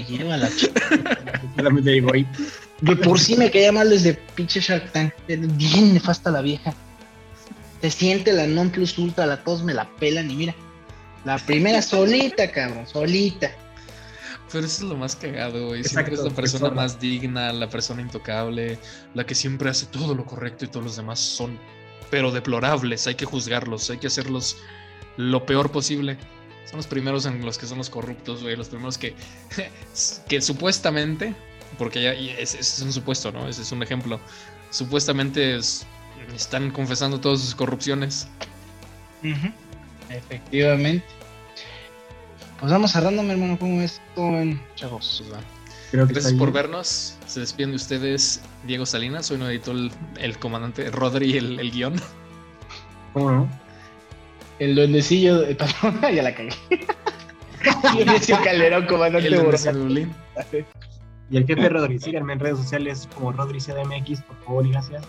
Solamente 1.56 1.92
digo 1.92 2.14
ahí. 2.14 2.28
De 2.82 2.96
por 2.96 3.20
sí 3.20 3.36
me 3.38 3.50
caía 3.50 3.72
mal 3.72 3.90
desde 3.90 4.14
pinche 4.36 4.60
Shark 4.60 4.92
Tank. 4.92 5.14
Bien 5.28 5.94
nefasta 5.94 6.32
la 6.32 6.42
vieja. 6.42 6.74
Se 7.82 7.92
siente 7.92 8.32
la 8.32 8.48
non 8.48 8.70
plus 8.70 8.98
ultra, 8.98 9.26
la 9.26 9.44
tos 9.44 9.64
me 9.64 9.74
la 9.74 9.90
pelan 10.00 10.32
y 10.32 10.36
mira. 10.36 10.56
La 11.26 11.38
primera 11.38 11.82
solita, 11.82 12.52
cabrón, 12.52 12.86
solita. 12.88 13.52
Pero 14.52 14.66
eso 14.66 14.84
es 14.84 14.90
lo 14.90 14.98
más 14.98 15.16
cagado, 15.16 15.68
güey. 15.68 15.84
Siempre 15.84 16.14
es 16.14 16.20
la 16.20 16.30
persona 16.30 16.70
persona. 16.70 16.70
más 16.76 17.00
digna, 17.00 17.52
la 17.52 17.70
persona 17.70 18.02
intocable, 18.02 18.78
la 19.14 19.26
que 19.26 19.34
siempre 19.34 19.70
hace 19.70 19.86
todo 19.88 20.14
lo 20.14 20.26
correcto 20.26 20.66
y 20.66 20.68
todos 20.68 20.86
los 20.86 20.96
demás 20.96 21.20
son, 21.20 21.58
pero 22.12 22.32
deplorables. 22.32 23.08
Hay 23.08 23.16
que 23.16 23.26
juzgarlos, 23.26 23.90
hay 23.90 23.98
que 23.98 24.08
hacerlos 24.08 24.58
lo 25.18 25.46
peor 25.46 25.72
posible. 25.72 26.18
Son 26.66 26.78
los 26.78 26.88
primeros 26.88 27.26
en 27.26 27.46
los 27.46 27.58
que 27.58 27.66
son 27.68 27.78
los 27.78 27.90
corruptos, 27.90 28.42
güey. 28.42 28.56
Los 28.56 28.70
primeros 28.70 28.98
que, 28.98 29.16
que 30.30 30.42
supuestamente, 30.42 31.36
porque 31.78 32.02
ya 32.02 32.14
ese, 32.14 32.60
es 32.60 32.80
un 32.82 32.92
supuesto, 32.94 33.32
¿no? 33.32 33.48
Ese 33.48 33.62
es 33.62 33.72
un 33.72 33.84
ejemplo. 33.84 34.20
Supuestamente 34.72 35.56
es- 35.58 35.86
están 36.36 36.72
confesando 36.72 37.20
todas 37.20 37.42
sus 37.42 37.54
corrupciones. 37.54 38.28
Efectivamente. 40.10 41.06
Pues 42.60 42.72
vamos 42.72 42.92
cerrando, 42.92 43.24
mi 43.24 43.32
hermano. 43.32 43.58
¿Cómo 43.60 43.82
es? 43.82 44.02
¿Cómo 44.16 44.38
ven, 44.38 44.62
chavos? 44.76 45.24
Pues. 45.28 45.42
Creo 45.92 46.08
que 46.08 46.14
Gracias 46.14 46.34
por 46.34 46.52
bien. 46.52 46.54
vernos. 46.64 47.16
Se 47.28 47.40
despiden 47.40 47.72
de 47.72 47.76
ustedes 47.76 48.42
Diego 48.66 48.86
Salinas. 48.86 49.30
Hoy 49.32 49.38
no 49.38 49.50
editó 49.50 49.72
el, 49.72 49.92
el 50.20 50.38
comandante 50.40 50.90
Rodri 50.90 51.38
el, 51.38 51.60
el 51.60 51.72
guion. 51.72 52.02
¿Cómo 53.14 53.32
no? 53.32 53.63
El 54.60 54.76
duendecillo 54.76 55.42
de 55.42 55.56
perdón, 55.56 56.00
ya 56.02 56.24
la 56.24 56.36
cagué. 56.36 56.50
El 57.84 58.06
duendecillo 58.06 58.40
Calderón, 58.44 58.86
comandante 58.88 59.30
de. 59.30 60.66
Y 61.30 61.38
el 61.38 61.48
jefe 61.48 61.70
Rodri, 61.70 62.00
síganme 62.00 62.34
en 62.34 62.40
redes 62.40 62.58
sociales 62.58 63.08
como 63.16 63.32
Rodri 63.32 63.60
CDMX, 63.60 64.22
por 64.22 64.38
favor, 64.46 64.66
y 64.68 64.72
gracias. 64.72 65.04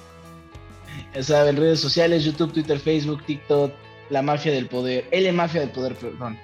Ya 1.14 1.22
saben, 1.22 1.56
redes 1.56 1.80
sociales, 1.80 2.24
YouTube, 2.24 2.52
Twitter, 2.52 2.78
Facebook, 2.78 3.22
TikTok, 3.26 3.72
la 4.10 4.22
mafia 4.22 4.52
del 4.52 4.66
poder, 4.66 5.06
L 5.10 5.32
mafia 5.32 5.60
del 5.60 5.70
poder, 5.70 5.94
perdón. 5.96 6.38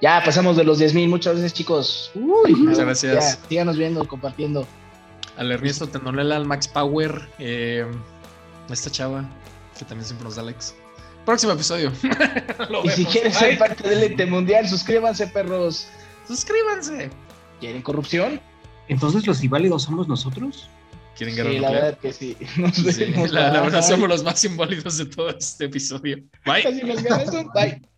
Ya 0.00 0.22
pasamos 0.24 0.56
de 0.56 0.64
los 0.64 0.80
10.000 0.80 1.08
muchas 1.08 1.34
gracias 1.34 1.52
chicos. 1.52 2.10
Uy, 2.14 2.54
Muchas 2.54 2.80
gracias. 2.80 3.38
Ya, 3.42 3.48
síganos 3.48 3.76
viendo, 3.76 4.08
compartiendo. 4.08 4.66
Al 5.36 5.52
Ernesto 5.52 5.86
Tenolela, 5.86 6.36
al 6.36 6.46
Max 6.46 6.66
Power. 6.66 7.28
eh, 7.38 7.86
a 8.68 8.72
esta 8.72 8.90
chava 8.90 9.24
que 9.78 9.84
también 9.84 10.06
siempre 10.06 10.24
nos 10.24 10.36
da 10.36 10.42
likes. 10.42 10.66
Próximo 11.26 11.52
episodio. 11.52 11.92
Lo 12.70 12.84
Y 12.84 12.90
si 12.90 13.04
quieren 13.04 13.32
ser 13.32 13.58
parte 13.58 13.88
del 13.88 14.02
ente 14.02 14.26
mundial, 14.26 14.68
suscríbanse, 14.68 15.26
perros. 15.28 15.86
Suscríbanse. 16.26 17.10
¿Quieren 17.60 17.82
corrupción? 17.82 18.40
Entonces, 18.88 19.26
¿los 19.26 19.42
inválidos 19.44 19.82
somos 19.84 20.08
nosotros? 20.08 20.68
¿Quieren 21.16 21.34
Sí, 21.34 21.42
guerra 21.42 21.50
la 21.52 21.60
nuclear? 21.60 21.82
verdad 21.84 21.98
que 21.98 22.12
sí. 22.12 22.36
Nos 22.56 22.74
Sí, 22.76 23.04
vemos. 23.04 23.30
la, 23.30 23.52
la 23.52 23.60
verdad 23.60 23.82
somos 23.86 24.08
los 24.08 24.24
más 24.24 24.42
inválidos 24.44 24.96
de 24.98 25.06
todo 25.06 25.30
este 25.30 25.66
episodio. 25.66 26.16
Bye. 26.44 26.62
Bye. 27.54 27.89